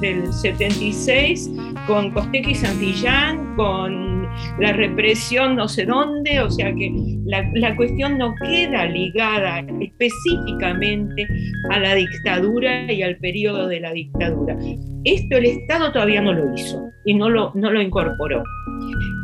del 0.00 0.32
76 0.32 1.50
con 1.86 2.10
Costequi 2.12 2.54
Santillán, 2.54 3.56
con 3.56 4.22
la 4.58 4.72
represión 4.72 5.56
no 5.56 5.68
sé 5.68 5.84
dónde, 5.84 6.40
o 6.40 6.50
sea 6.50 6.74
que 6.74 6.92
la, 7.26 7.50
la, 7.54 7.76
cuestión 7.76 8.18
no 8.18 8.34
queda 8.42 8.86
ligada 8.86 9.64
específicamente 9.80 11.26
a 11.70 11.80
la 11.80 11.94
dictadura 11.94 12.90
y 12.90 13.02
al 13.02 13.16
periodo 13.18 13.68
de 13.68 13.80
la 13.80 13.92
dictadura. 13.92 14.56
Esto 15.04 15.36
el 15.36 15.46
Estado 15.46 15.92
todavía 15.92 16.22
no 16.22 16.32
lo 16.32 16.54
hizo 16.54 16.88
y 17.04 17.14
no 17.14 17.28
lo, 17.28 17.52
no 17.54 17.70
lo 17.70 17.80
incorporó. 17.80 18.42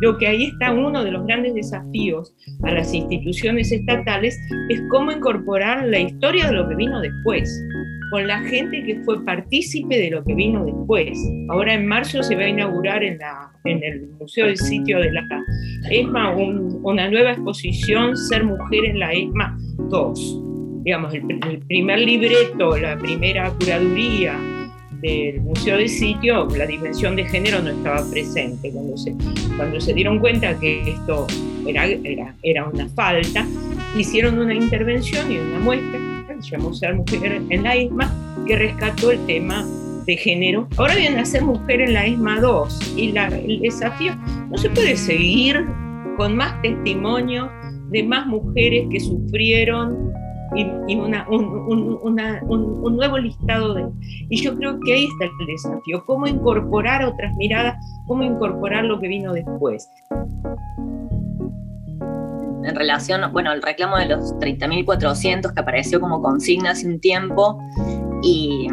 Lo 0.01 0.16
que 0.16 0.27
ahí 0.27 0.44
está 0.44 0.73
uno 0.73 1.03
de 1.05 1.11
los 1.11 1.27
grandes 1.27 1.55
desafíos 1.55 2.35
a 2.62 2.73
las 2.73 2.92
instituciones 2.94 3.73
estatales 3.73 4.38
es 4.68 4.83
cómo 4.90 5.11
incorporar 5.12 5.87
la 5.87 6.01
historia 6.01 6.47
de 6.47 6.53
lo 6.53 6.68
que 6.68 6.77
vino 6.77 7.01
después 7.01 7.51
con 8.11 8.27
la 8.27 8.40
gente 8.40 8.83
que 8.85 9.01
fue 9.05 9.25
partícipe 9.25 9.99
de 9.99 10.11
lo 10.11 10.25
que 10.25 10.35
vino 10.35 10.64
después. 10.64 11.18
Ahora 11.49 11.75
en 11.75 11.87
marzo 11.87 12.23
se 12.23 12.35
va 12.35 12.42
a 12.42 12.49
inaugurar 12.49 13.03
en, 13.03 13.18
el 13.64 14.09
Museo 14.18 14.47
del 14.47 14.57
Sitio 14.57 14.99
de 14.99 15.12
la 15.12 15.27
ESMA 15.90 16.35
una 16.83 17.11
nueva 17.11 17.33
exposición, 17.33 18.16
Ser 18.16 18.44
Mujer 18.44 18.85
en 18.87 18.99
la 18.99 19.12
ESMA 19.12 19.59
2. 19.90 20.42
Digamos, 20.85 21.12
el, 21.12 21.27
primer 21.66 21.99
libreto, 22.01 22.77
la 22.79 22.97
primera 22.97 23.51
curaduría 23.51 24.38
del 25.03 25.40
Museo 25.42 25.77
del 25.77 25.88
Sitio, 25.88 26.49
la 26.57 26.66
dimensión 26.66 27.14
de 27.14 27.25
género 27.25 27.61
no 27.61 27.71
estaba 27.71 28.09
presente. 28.11 28.71
Cuando 28.73 28.97
se, 28.97 29.14
cuando 29.57 29.81
se 29.81 29.92
dieron 29.92 30.18
cuenta 30.18 30.59
que 30.59 30.90
esto 30.90 31.27
era, 31.66 31.85
era, 31.85 32.35
era 32.42 32.68
una 32.68 32.88
falta, 32.88 33.47
hicieron 33.97 34.38
una 34.38 34.55
intervención 34.55 35.31
y 35.31 35.38
una 35.38 35.59
muestra 35.59 36.08
llamó 36.40 36.72
Ser 36.72 36.94
Mujer 36.94 37.42
en 37.48 37.62
la 37.62 37.77
ISMA, 37.77 38.12
que 38.46 38.57
rescató 38.57 39.11
el 39.11 39.24
tema 39.27 39.64
de 40.07 40.16
género. 40.16 40.68
Ahora 40.77 40.94
viene 40.94 41.20
a 41.20 41.24
ser 41.24 41.44
Mujer 41.44 41.81
en 41.81 41.94
la 41.94 42.07
ISMA 42.07 42.40
2 42.40 42.94
y 42.96 43.16
el 43.16 43.61
desafío 43.61 44.14
no 44.51 44.57
se 44.57 44.70
puede 44.70 44.96
seguir 44.96 45.66
con 46.16 46.35
más 46.37 46.61
testimonio 46.62 47.51
de 47.90 48.03
más 48.03 48.27
mujeres 48.27 48.87
que 48.90 49.01
sufrieron 49.01 50.12
y, 50.57 50.96
una, 50.96 51.29
un, 51.29 51.98
un, 52.03 52.96
nuevo 52.96 53.18
listado 53.18 53.74
de... 53.74 53.87
Y 54.31 54.40
yo 54.40 54.57
creo 54.57 54.81
que 54.81 54.94
ahí 54.94 55.05
está 55.05 55.27
el 55.27 55.46
desafío, 55.46 56.05
cómo 56.07 56.27
incorporar 56.27 57.05
otras 57.05 57.35
miradas, 57.37 57.77
cómo 58.07 58.24
incorporar 58.24 58.85
lo 58.85 58.98
que 58.98 59.09
vino 59.09 59.35
después 59.35 59.90
en 62.69 62.77
relación, 62.77 63.33
bueno, 63.33 63.53
el 63.53 63.63
reclamo 63.63 63.97
de 63.97 64.07
los 64.07 64.35
30.400 64.35 65.55
que 65.55 65.61
apareció 65.61 66.01
como 66.01 66.23
consigna 66.23 66.71
hace 66.71 66.87
un 66.87 67.01
tiempo 67.01 67.59
y, 68.23 68.69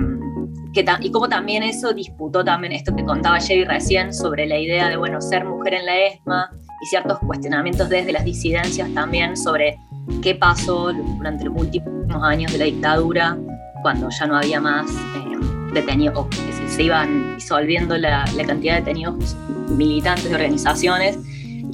que 0.73 0.85
y 1.01 1.11
cómo 1.11 1.29
también 1.29 1.63
eso 1.63 1.93
disputó 1.93 2.43
también 2.43 2.73
esto 2.73 2.95
que 2.95 3.03
contaba 3.03 3.39
Jerry 3.39 3.63
recién 3.65 4.13
sobre 4.13 4.45
la 4.45 4.57
idea 4.57 4.89
de, 4.89 4.97
bueno, 4.97 5.21
ser 5.21 5.45
mujer 5.45 5.75
en 5.75 5.85
la 5.85 5.97
ESMA 6.07 6.49
y 6.81 6.85
ciertos 6.87 7.19
cuestionamientos 7.19 7.89
desde 7.89 8.11
las 8.11 8.25
disidencias 8.25 8.93
también 8.93 9.37
sobre 9.37 9.77
qué 10.21 10.35
pasó 10.35 10.91
durante 10.91 11.45
los 11.45 11.55
últimos 11.55 12.23
años 12.23 12.51
de 12.51 12.57
la 12.57 12.65
dictadura, 12.65 13.37
cuando 13.81 14.09
ya 14.09 14.25
no 14.25 14.37
había 14.37 14.59
más 14.59 14.89
eh, 14.91 15.37
detenidos, 15.73 16.17
o 16.17 16.29
que 16.29 16.37
se, 16.69 16.83
iban 16.83 17.35
disolviendo 17.35 17.97
la, 17.97 18.25
la 18.35 18.43
cantidad 18.43 18.73
de 18.75 18.79
detenidos 18.81 19.35
militantes 19.69 20.29
de 20.29 20.35
organizaciones 20.35 21.17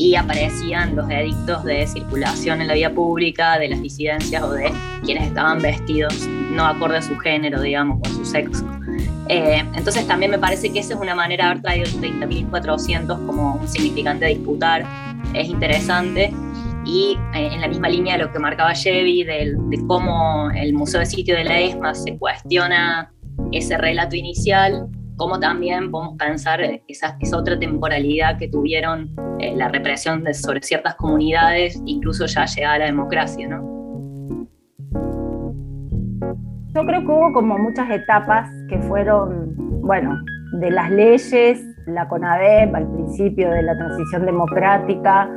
y 0.02 0.16
aparecían 0.16 0.96
los 0.96 1.08
edictos 1.12 1.64
de 1.64 1.86
circulación 1.86 2.60
en 2.60 2.68
la 2.68 2.74
vía 2.74 2.92
pública 2.92 3.60
de 3.60 3.70
las 3.70 3.80
disidencias 3.84 4.42
o 4.42 4.52
de 4.52 4.72
quienes 5.04 5.28
estaban 5.28 5.62
vestidos 5.62 6.28
no 6.28 6.66
acorde 6.66 6.98
a 6.98 7.02
su 7.04 7.16
género, 7.20 7.62
digamos, 7.62 8.00
o 8.02 8.08
a 8.08 8.10
su 8.10 8.26
sexo. 8.26 8.66
Eh, 9.30 9.64
entonces 9.76 10.08
también 10.08 10.32
me 10.32 10.40
parece 10.40 10.74
que 10.74 10.80
esa 10.80 10.96
es 10.96 11.00
una 11.00 11.14
manera 11.14 11.46
de 11.46 11.52
haber 11.52 11.62
traído 11.62 11.86
el 11.86 12.20
30.400 12.20 13.28
como 13.28 13.58
un 13.58 13.68
significante 13.68 14.26
a 14.26 14.30
disputar, 14.30 14.84
es 15.36 15.48
interesante. 15.48 16.34
Y 16.84 17.16
eh, 17.36 17.50
en 17.54 17.62
la 17.62 17.68
misma 17.68 17.88
línea 17.88 18.18
de 18.18 18.24
lo 18.24 18.32
que 18.32 18.40
marcaba 18.40 18.74
Chevy, 18.74 19.24
de, 19.24 19.56
de 19.56 19.86
cómo 19.86 20.50
el 20.50 20.74
Museo 20.74 21.00
de 21.00 21.06
Sitio 21.06 21.36
de 21.36 21.44
la 21.44 21.60
ESMA 21.60 21.94
se 21.94 22.18
cuestiona 22.18 23.14
ese 23.52 23.78
relato 23.78 24.16
inicial 24.16 24.88
cómo 25.22 25.40
también 25.40 25.92
podemos 25.92 26.18
pensar 26.18 26.62
esa, 26.88 27.16
esa 27.20 27.38
otra 27.38 27.60
temporalidad 27.60 28.40
que 28.40 28.48
tuvieron 28.48 29.14
eh, 29.38 29.56
la 29.56 29.68
represión 29.68 30.24
sobre 30.34 30.64
ciertas 30.64 30.96
comunidades, 30.96 31.80
incluso 31.86 32.26
ya 32.26 32.46
llegada 32.46 32.74
a 32.74 32.80
la 32.80 32.86
democracia, 32.86 33.48
¿no? 33.48 33.62
Yo 36.74 36.86
creo 36.88 37.02
que 37.02 37.06
hubo 37.06 37.34
como 37.34 37.56
muchas 37.60 37.88
etapas 37.92 38.50
que 38.68 38.80
fueron, 38.80 39.54
bueno, 39.84 40.18
de 40.60 40.72
las 40.72 40.90
leyes, 40.90 41.64
la 41.86 42.08
CONADEP 42.08 42.74
al 42.74 42.92
principio 42.92 43.52
de 43.52 43.62
la 43.62 43.78
transición 43.78 44.26
democrática, 44.26 45.30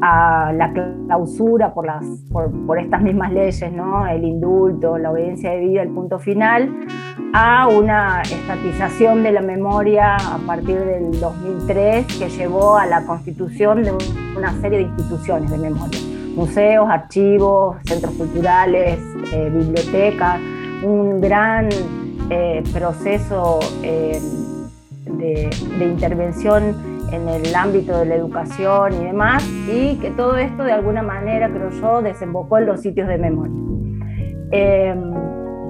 a 0.00 0.52
la 0.52 0.72
clausura 0.72 1.74
por, 1.74 1.86
las, 1.86 2.04
por, 2.30 2.78
estas 2.78 3.02
mismas 3.02 3.32
leyes, 3.32 3.72
¿no? 3.72 4.06
el 4.06 4.24
indulto, 4.24 4.98
la 4.98 5.10
obediencia 5.10 5.50
de 5.50 5.60
vida, 5.60 5.82
el 5.82 5.90
punto 5.90 6.18
final, 6.18 6.86
a 7.32 7.68
una 7.68 8.22
estatización 8.22 9.22
de 9.22 9.32
la 9.32 9.40
memoria 9.40 10.16
a 10.16 10.38
partir 10.46 10.78
del 10.78 11.18
2003 11.18 12.06
que 12.18 12.28
llevó 12.28 12.76
a 12.76 12.86
la 12.86 13.04
constitución 13.04 13.82
de 13.82 13.92
una 14.36 14.52
serie 14.60 14.78
de 14.78 14.84
instituciones 14.84 15.50
de 15.50 15.58
memoria, 15.58 15.98
museos, 16.34 16.88
archivos, 16.88 17.76
centros 17.84 18.14
culturales, 18.14 19.00
eh, 19.32 19.50
bibliotecas, 19.52 20.40
un 20.84 21.20
gran 21.20 21.68
eh, 22.30 22.62
proceso 22.72 23.58
eh, 23.82 24.20
de 25.06 25.84
intervención 25.84 26.97
en 27.12 27.28
el 27.28 27.54
ámbito 27.54 27.98
de 27.98 28.06
la 28.06 28.14
educación 28.14 28.94
y 28.94 29.04
demás, 29.04 29.46
y 29.68 29.96
que 29.96 30.10
todo 30.10 30.36
esto 30.36 30.64
de 30.64 30.72
alguna 30.72 31.02
manera, 31.02 31.48
creo 31.48 31.70
yo, 31.70 32.02
desembocó 32.02 32.58
en 32.58 32.66
los 32.66 32.80
sitios 32.80 33.08
de 33.08 33.18
memoria. 33.18 33.54
Em, 34.50 35.12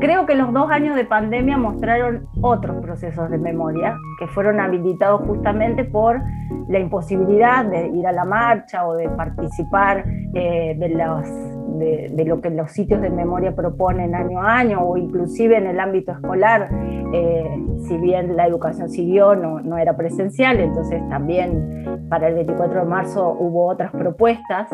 creo 0.01 0.27
que 0.27 0.35
los 0.35 0.53
dos 0.53 0.71
años 0.71 0.95
de 0.95 1.05
pandemia 1.05 1.57
mostraron 1.57 2.27
otros 2.41 2.81
procesos 2.83 3.31
de 3.31 3.39
memoria 3.39 3.97
que 4.19 4.27
fueron 4.29 4.61
habilitados 4.61 5.23
justamente 5.27 5.85
por 5.85 6.21
la 6.69 6.79
imposibilidad 6.79 7.65
de 7.65 7.89
ir 7.89 8.07
a 8.07 8.13
la 8.13 8.25
marcha 8.25 8.87
o 8.87 8.95
de 8.95 9.09
participar 9.09 10.05
eh, 10.35 10.77
de 10.79 10.89
los 10.91 11.58
de, 11.79 12.25
lo 12.27 12.41
que 12.41 12.51
los 12.51 12.73
sitios 12.73 13.01
de 13.01 13.11
memoria 13.11 13.55
proponen 13.55 14.15
año 14.15 14.41
a 14.41 14.59
año 14.59 14.81
o 14.81 14.97
inclusive 14.97 15.57
en 15.57 15.67
el 15.67 15.81
ámbito 15.81 16.13
escolar, 16.13 16.69
eh, 17.13 17.49
si 17.87 17.97
bien 17.99 18.37
la 18.37 18.47
educación 18.47 18.89
siguió, 18.89 19.35
no, 19.35 19.61
no 19.61 19.79
era 19.79 19.97
presencial, 19.97 20.59
entonces 20.61 21.01
también 21.09 22.07
para 22.09 22.29
el 22.29 22.35
24 22.35 22.81
de 22.81 22.87
marzo 22.87 23.37
hubo 23.39 23.67
otras 23.67 23.93
propuestas. 23.93 24.69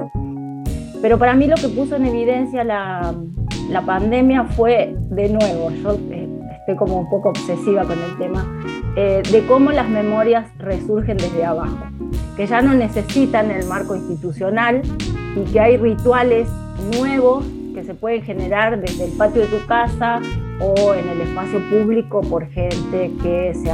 Pero 1.01 1.19
para 1.19 1.35
mí 1.35 1.47
lo 1.47 1.57
que 1.57 1.69
puso 1.69 1.97
en 1.97 2.07
evidencia 2.07 2.65
la, 2.65 3.15
la 3.69 3.83
pandemia 3.83 4.45
fue, 4.45 4.97
de 5.11 5.29
nuevo, 5.29 5.71
yo 5.71 5.99
eh, 6.11 6.29
estoy 6.61 6.77
como 6.77 6.99
un 6.99 7.11
poco 7.11 7.29
obsesiva 7.31 7.83
con 7.85 7.99
el 7.99 8.17
tema, 8.19 8.47
eh, 8.97 9.23
de 9.31 9.47
cómo 9.47 9.71
las 9.71 9.89
memorias 9.89 10.47
resurgen 10.59 11.19
desde 11.19 11.45
abajo 11.45 11.79
que 12.37 12.47
ya 12.47 12.63
no 12.63 12.75
necesitan 12.75 13.51
el 13.51 13.67
marco 13.67 13.95
institucional 13.95 14.83
y 15.37 15.53
que 15.53 15.61
hay 15.61 15.77
rituales 15.77 16.49
nuevos 16.93 17.45
que 17.75 17.85
se 17.85 17.95
pueden 17.95 18.23
generar 18.23 18.81
desde 18.81 19.07
el 19.07 19.13
patio 19.13 19.43
de 19.43 19.49
tu 19.49 19.67
casa 19.67 20.21
o 20.61 20.95
en 20.95 21.09
el 21.09 21.21
espacio 21.23 21.61
público 21.69 22.21
por 22.23 22.47
gente 22.51 23.11
que 23.23 23.53
se 23.55 23.71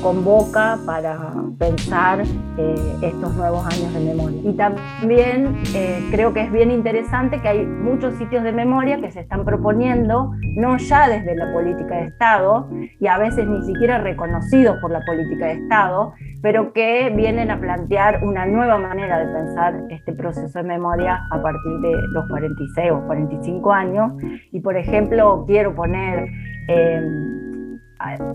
autoconvoca 0.00 0.78
para 0.86 1.34
pensar 1.58 2.22
eh, 2.56 2.96
estos 3.02 3.34
nuevos 3.36 3.64
años 3.66 3.92
de 3.92 4.00
memoria. 4.00 4.40
Y 4.44 4.54
también 4.54 5.56
eh, 5.74 6.08
creo 6.10 6.32
que 6.32 6.40
es 6.40 6.52
bien 6.52 6.70
interesante 6.70 7.40
que 7.40 7.48
hay 7.48 7.66
muchos 7.66 8.14
sitios 8.14 8.42
de 8.42 8.52
memoria 8.52 9.00
que 9.00 9.10
se 9.10 9.20
están 9.20 9.44
proponiendo, 9.44 10.32
no 10.56 10.78
ya 10.78 11.08
desde 11.08 11.36
la 11.36 11.52
política 11.52 11.96
de 11.96 12.06
Estado, 12.06 12.68
y 12.98 13.06
a 13.06 13.18
veces 13.18 13.46
ni 13.46 13.62
siquiera 13.64 13.98
reconocidos 13.98 14.78
por 14.80 14.90
la 14.90 15.00
política 15.04 15.46
de 15.46 15.52
Estado, 15.52 16.14
pero 16.42 16.72
que 16.72 17.12
vienen 17.14 17.50
a 17.50 17.60
plantear 17.60 18.24
una 18.24 18.46
nueva 18.46 18.78
manera 18.78 19.18
de 19.18 19.26
pensar 19.26 19.82
este 19.90 20.12
proceso 20.12 20.58
de 20.60 20.64
memoria 20.64 21.20
a 21.30 21.42
partir 21.42 21.78
de 21.80 21.92
los 22.12 22.26
46 22.28 22.92
o 22.92 23.06
45 23.06 23.72
años. 23.72 24.12
Y 24.50 24.60
por 24.60 24.76
ejemplo, 24.76 25.44
quiero 25.46 25.74
poner 25.74 26.26
em, 26.68 27.49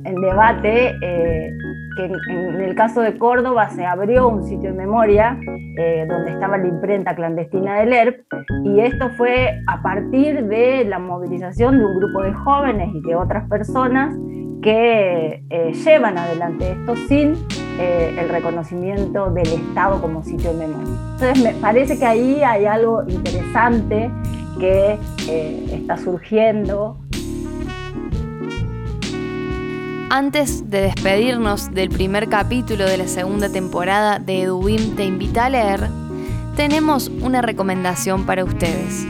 en 0.03 0.15
debate 0.21 0.95
eh, 1.01 1.51
que 1.97 2.05
en, 2.05 2.61
el 2.61 2.75
caso 2.75 3.01
de 3.01 3.17
Córdoba 3.17 3.69
se 3.69 3.85
abrió 3.85 4.27
un 4.27 4.43
sitio 4.43 4.71
de 4.71 4.77
memoria 4.77 5.37
eh, 5.77 6.05
donde 6.07 6.31
estaba 6.31 6.57
la 6.57 6.67
imprenta 6.67 7.15
clandestina 7.15 7.79
del 7.79 7.93
ERP 7.93 8.25
y 8.63 8.79
esto 8.81 9.09
fue 9.11 9.61
a 9.67 9.81
partir 9.81 10.45
de 10.45 10.85
la 10.85 10.99
movilización 10.99 11.79
de 11.79 11.85
un 11.85 11.97
grupo 11.99 12.21
de 12.21 12.33
jóvenes 12.33 12.89
y 12.93 13.01
de 13.01 13.15
otras 13.15 13.47
personas 13.49 14.15
que 14.65 15.43
eh, 15.51 15.73
llevan 15.73 16.17
adelante 16.17 16.71
esto 16.71 16.95
sin 17.07 17.35
eh, 17.79 18.15
el 18.17 18.29
reconocimiento 18.29 19.29
del 19.29 19.47
Estado 19.47 20.01
como 20.01 20.23
sitio 20.23 20.53
de 20.53 20.67
memoria. 20.67 20.93
Entonces 21.13 21.43
me 21.43 21.53
parece 21.61 21.99
que 21.99 22.05
ahí 22.05 22.41
hay 22.41 22.65
algo 22.65 23.03
interesante 23.07 24.09
que 24.59 24.97
eh, 25.29 25.65
está 25.71 25.97
surgiendo. 25.97 26.97
Antes 30.09 30.69
de 30.69 30.81
despedirnos 30.81 31.73
del 31.73 31.89
primer 31.89 32.29
capítulo 32.29 32.85
de 32.85 32.97
la 32.97 33.07
segunda 33.07 33.49
temporada 33.49 34.19
de 34.19 34.43
Edubim 34.43 34.95
Te 34.95 35.03
Invita 35.03 35.45
a 35.45 35.49
Leer, 35.49 35.89
tenemos 36.55 37.09
una 37.21 37.41
recomendación 37.41 38.25
para 38.25 38.43
ustedes. 38.43 39.07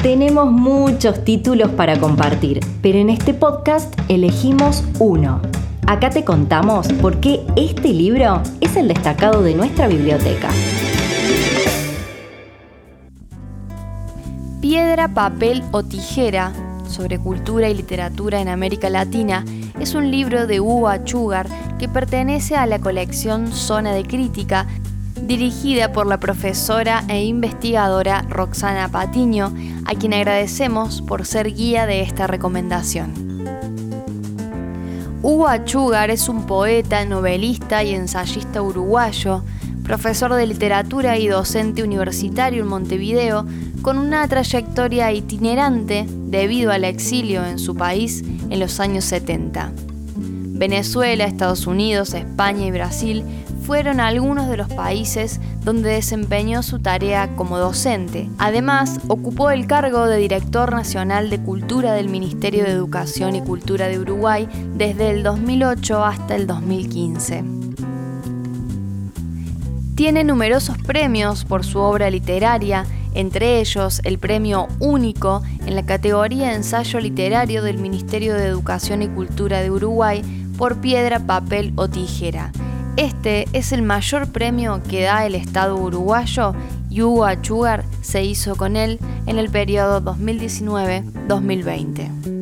Tenemos 0.00 0.52
muchos 0.52 1.24
títulos 1.24 1.72
para 1.72 1.98
compartir, 1.98 2.60
pero 2.80 2.98
en 2.98 3.10
este 3.10 3.34
podcast 3.34 3.98
elegimos 4.08 4.84
uno. 5.00 5.40
Acá 5.88 6.10
te 6.10 6.24
contamos 6.24 6.86
por 6.94 7.18
qué 7.18 7.44
este 7.56 7.88
libro 7.88 8.42
es 8.60 8.76
el 8.76 8.86
destacado 8.86 9.42
de 9.42 9.54
nuestra 9.54 9.88
biblioteca. 9.88 10.50
Piedra, 14.74 15.06
papel 15.06 15.62
o 15.70 15.84
tijera 15.84 16.52
sobre 16.88 17.20
cultura 17.20 17.68
y 17.68 17.74
literatura 17.74 18.40
en 18.40 18.48
América 18.48 18.90
Latina 18.90 19.44
es 19.78 19.94
un 19.94 20.10
libro 20.10 20.48
de 20.48 20.58
Hugo 20.58 20.88
Achugar 20.88 21.46
que 21.78 21.88
pertenece 21.88 22.56
a 22.56 22.66
la 22.66 22.80
colección 22.80 23.52
Zona 23.52 23.92
de 23.92 24.02
Crítica 24.02 24.66
dirigida 25.22 25.92
por 25.92 26.08
la 26.08 26.18
profesora 26.18 27.04
e 27.06 27.24
investigadora 27.24 28.22
Roxana 28.22 28.88
Patiño, 28.88 29.54
a 29.84 29.94
quien 29.94 30.12
agradecemos 30.12 31.02
por 31.02 31.24
ser 31.24 31.54
guía 31.54 31.86
de 31.86 32.00
esta 32.00 32.26
recomendación. 32.26 33.12
Hugo 35.22 35.46
Achugar 35.46 36.10
es 36.10 36.28
un 36.28 36.46
poeta, 36.46 37.04
novelista 37.04 37.84
y 37.84 37.94
ensayista 37.94 38.60
uruguayo, 38.60 39.44
profesor 39.84 40.34
de 40.34 40.46
literatura 40.46 41.18
y 41.18 41.28
docente 41.28 41.84
universitario 41.84 42.62
en 42.62 42.68
Montevideo, 42.68 43.46
con 43.82 43.98
una 43.98 44.26
trayectoria 44.26 45.12
itinerante 45.12 46.06
debido 46.08 46.72
al 46.72 46.84
exilio 46.84 47.44
en 47.44 47.58
su 47.58 47.76
país 47.76 48.24
en 48.50 48.58
los 48.58 48.80
años 48.80 49.04
70. 49.04 49.72
Venezuela, 50.56 51.24
Estados 51.24 51.66
Unidos, 51.66 52.14
España 52.14 52.66
y 52.66 52.70
Brasil 52.70 53.24
fueron 53.64 53.98
algunos 53.98 54.48
de 54.48 54.56
los 54.56 54.68
países 54.68 55.40
donde 55.62 55.90
desempeñó 55.90 56.62
su 56.62 56.78
tarea 56.78 57.34
como 57.34 57.58
docente. 57.58 58.28
Además, 58.38 59.00
ocupó 59.08 59.50
el 59.50 59.66
cargo 59.66 60.06
de 60.06 60.18
director 60.18 60.70
nacional 60.72 61.30
de 61.30 61.40
Cultura 61.40 61.94
del 61.94 62.08
Ministerio 62.08 62.64
de 62.64 62.70
Educación 62.70 63.36
y 63.36 63.42
Cultura 63.42 63.88
de 63.88 63.98
Uruguay 63.98 64.48
desde 64.74 65.10
el 65.10 65.22
2008 65.22 66.04
hasta 66.04 66.36
el 66.36 66.46
2015. 66.46 67.63
Tiene 69.94 70.24
numerosos 70.24 70.76
premios 70.78 71.44
por 71.44 71.64
su 71.64 71.78
obra 71.78 72.10
literaria, 72.10 72.84
entre 73.14 73.60
ellos 73.60 74.00
el 74.04 74.18
premio 74.18 74.68
único 74.80 75.42
en 75.66 75.76
la 75.76 75.86
categoría 75.86 76.54
Ensayo 76.54 77.00
Literario 77.00 77.62
del 77.62 77.78
Ministerio 77.78 78.34
de 78.34 78.46
Educación 78.46 79.02
y 79.02 79.08
Cultura 79.08 79.60
de 79.60 79.70
Uruguay 79.70 80.22
por 80.58 80.80
piedra, 80.80 81.20
papel 81.20 81.72
o 81.76 81.88
tijera, 81.88 82.52
este 82.96 83.48
es 83.52 83.72
el 83.72 83.82
mayor 83.82 84.30
premio 84.30 84.80
que 84.88 85.02
da 85.02 85.26
el 85.26 85.34
Estado 85.34 85.76
uruguayo 85.76 86.54
y 86.88 87.02
Hugo 87.02 87.24
Achugar 87.24 87.84
se 88.02 88.22
hizo 88.22 88.54
con 88.54 88.76
él 88.76 89.00
en 89.26 89.38
el 89.38 89.50
periodo 89.50 90.00
2019-2020. 90.00 92.33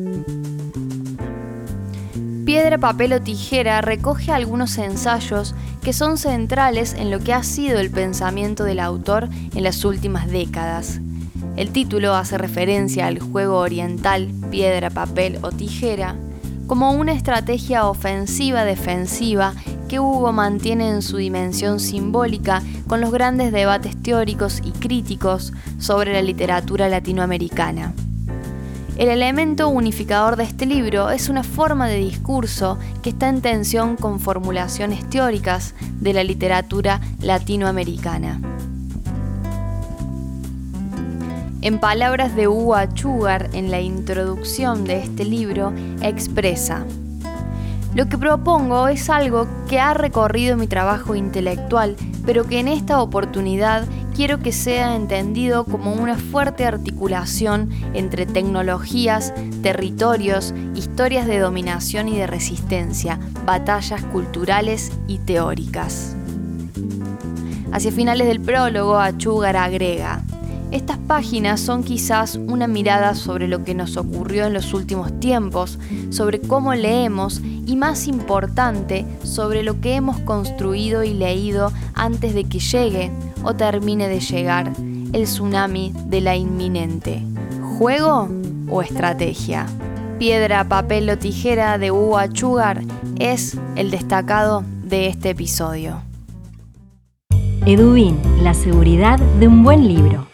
Piedra, 2.53 2.77
papel 2.77 3.13
o 3.13 3.19
tijera 3.19 3.81
recoge 3.81 4.31
algunos 4.31 4.77
ensayos 4.77 5.55
que 5.81 5.91
son 5.91 6.19
centrales 6.19 6.93
en 6.93 7.09
lo 7.09 7.17
que 7.17 7.33
ha 7.33 7.41
sido 7.41 7.79
el 7.79 7.89
pensamiento 7.89 8.63
del 8.63 8.79
autor 8.79 9.27
en 9.55 9.63
las 9.63 9.83
últimas 9.83 10.29
décadas. 10.29 10.99
El 11.55 11.71
título 11.71 12.13
hace 12.13 12.37
referencia 12.37 13.07
al 13.07 13.19
juego 13.19 13.57
oriental 13.57 14.29
piedra, 14.51 14.91
papel 14.91 15.39
o 15.41 15.51
tijera 15.51 16.15
como 16.67 16.91
una 16.91 17.13
estrategia 17.13 17.87
ofensiva-defensiva 17.87 19.55
que 19.89 19.99
Hugo 19.99 20.31
mantiene 20.31 20.89
en 20.89 21.01
su 21.01 21.17
dimensión 21.17 21.79
simbólica 21.79 22.61
con 22.85 23.01
los 23.01 23.11
grandes 23.11 23.51
debates 23.51 23.99
teóricos 23.99 24.61
y 24.63 24.69
críticos 24.73 25.53
sobre 25.79 26.13
la 26.13 26.21
literatura 26.21 26.87
latinoamericana. 26.87 27.95
El 28.95 29.09
elemento 29.09 29.69
unificador 29.69 30.35
de 30.35 30.43
este 30.43 30.67
libro 30.67 31.09
es 31.09 31.27
una 31.27 31.43
forma 31.43 31.87
de 31.87 31.97
discurso 31.97 32.77
que 33.01 33.09
está 33.09 33.27
en 33.27 33.41
tensión 33.41 33.95
con 33.95 34.19
formulaciones 34.19 35.09
teóricas 35.09 35.73
de 35.99 36.13
la 36.13 36.23
literatura 36.23 37.01
latinoamericana. 37.19 38.39
En 41.61 41.79
palabras 41.79 42.35
de 42.35 42.47
Hugo 42.47 42.75
Achugar 42.75 43.49
en 43.53 43.71
la 43.71 43.81
introducción 43.81 44.83
de 44.83 44.99
este 44.99 45.25
libro, 45.25 45.73
expresa, 46.01 46.85
lo 47.95 48.07
que 48.07 48.17
propongo 48.17 48.87
es 48.89 49.09
algo 49.09 49.47
que 49.67 49.79
ha 49.79 49.93
recorrido 49.93 50.55
mi 50.55 50.67
trabajo 50.67 51.15
intelectual, 51.15 51.95
pero 52.25 52.45
que 52.45 52.59
en 52.59 52.67
esta 52.67 53.01
oportunidad 53.01 53.85
quiero 54.13 54.39
que 54.39 54.51
sea 54.51 54.95
entendido 54.95 55.65
como 55.65 55.93
una 55.93 56.17
fuerte 56.17 56.65
articulación 56.65 57.69
entre 57.93 58.25
tecnologías, 58.25 59.33
territorios, 59.61 60.53
historias 60.75 61.27
de 61.27 61.39
dominación 61.39 62.07
y 62.07 62.17
de 62.17 62.27
resistencia, 62.27 63.19
batallas 63.45 64.03
culturales 64.05 64.91
y 65.07 65.17
teóricas. 65.17 66.15
Hacia 67.71 67.91
finales 67.91 68.27
del 68.27 68.39
prólogo, 68.39 68.99
Achugar 68.99 69.57
agrega, 69.57 70.23
estas 70.73 70.97
páginas 70.97 71.59
son 71.59 71.83
quizás 71.83 72.35
una 72.35 72.65
mirada 72.65 73.13
sobre 73.13 73.47
lo 73.47 73.63
que 73.63 73.75
nos 73.75 73.95
ocurrió 73.95 74.45
en 74.45 74.53
los 74.53 74.73
últimos 74.73 75.19
tiempos, 75.19 75.77
sobre 76.09 76.39
cómo 76.39 76.73
leemos 76.73 77.41
y 77.65 77.75
más 77.75 78.07
importante, 78.07 79.05
sobre 79.23 79.63
lo 79.63 79.79
que 79.81 79.95
hemos 79.95 80.19
construido 80.19 81.03
y 81.03 81.13
leído 81.13 81.71
antes 81.93 82.33
de 82.33 82.43
que 82.45 82.59
llegue 82.59 83.11
o 83.43 83.53
termine 83.55 84.07
de 84.07 84.19
llegar 84.19 84.73
el 85.13 85.23
tsunami 85.23 85.93
de 86.07 86.21
la 86.21 86.35
inminente. 86.35 87.23
¿Juego 87.77 88.29
o 88.69 88.81
estrategia? 88.81 89.65
Piedra, 90.19 90.67
papel 90.67 91.09
o 91.09 91.17
tijera 91.17 91.77
de 91.77 91.91
Hugo 91.91 92.17
Achugar 92.17 92.81
es 93.19 93.57
el 93.75 93.91
destacado 93.91 94.63
de 94.83 95.07
este 95.07 95.31
episodio. 95.31 96.01
Edubin, 97.65 98.17
la 98.41 98.53
seguridad 98.53 99.19
de 99.39 99.47
un 99.47 99.63
buen 99.63 99.87
libro. 99.87 100.32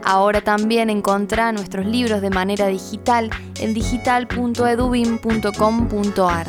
Ahora 0.04 0.42
también 0.42 0.92
encontrá 0.92 1.52
nuestros 1.52 1.88
libros 1.88 2.22
de 2.22 2.30
manera 2.30 2.68
digital 2.68 3.32
en 3.60 3.74
digital.edubim.com.ar. 3.74 6.48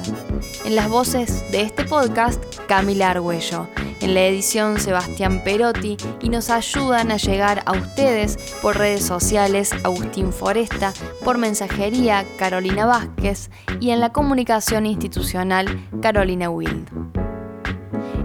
En 0.66 0.76
las 0.76 0.90
voces 0.90 1.50
de 1.52 1.62
este 1.62 1.84
podcast, 1.84 2.55
Camila 2.66 3.10
Argüello. 3.10 3.68
En 4.00 4.14
la 4.14 4.26
edición, 4.26 4.80
Sebastián 4.80 5.42
Perotti. 5.42 5.96
Y 6.20 6.28
nos 6.28 6.50
ayudan 6.50 7.10
a 7.10 7.16
llegar 7.16 7.62
a 7.66 7.72
ustedes 7.72 8.36
por 8.62 8.76
redes 8.76 9.04
sociales, 9.04 9.72
Agustín 9.84 10.32
Foresta, 10.32 10.92
por 11.24 11.38
mensajería, 11.38 12.24
Carolina 12.38 12.86
Vázquez. 12.86 13.50
Y 13.80 13.90
en 13.90 14.00
la 14.00 14.12
comunicación 14.12 14.86
institucional, 14.86 15.66
Carolina 16.02 16.50
Wild. 16.50 16.88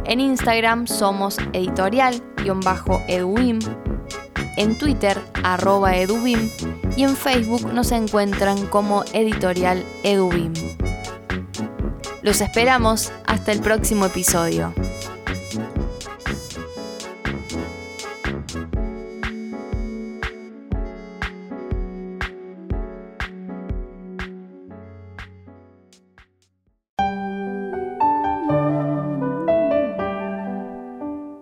En 0.05 0.19
Instagram 0.19 0.87
somos 0.87 1.37
editorial-eduim 1.53 3.59
en 4.57 4.77
Twitter 4.77 5.19
arroba 5.43 5.95
edubim 5.95 6.49
y 6.95 7.03
en 7.03 7.15
Facebook 7.15 7.71
nos 7.73 7.91
encuentran 7.91 8.67
como 8.67 9.03
editorial 9.13 9.83
edubim. 10.03 10.53
Los 12.21 12.41
esperamos 12.41 13.11
hasta 13.25 13.51
el 13.51 13.61
próximo 13.61 14.05
episodio. 14.05 14.73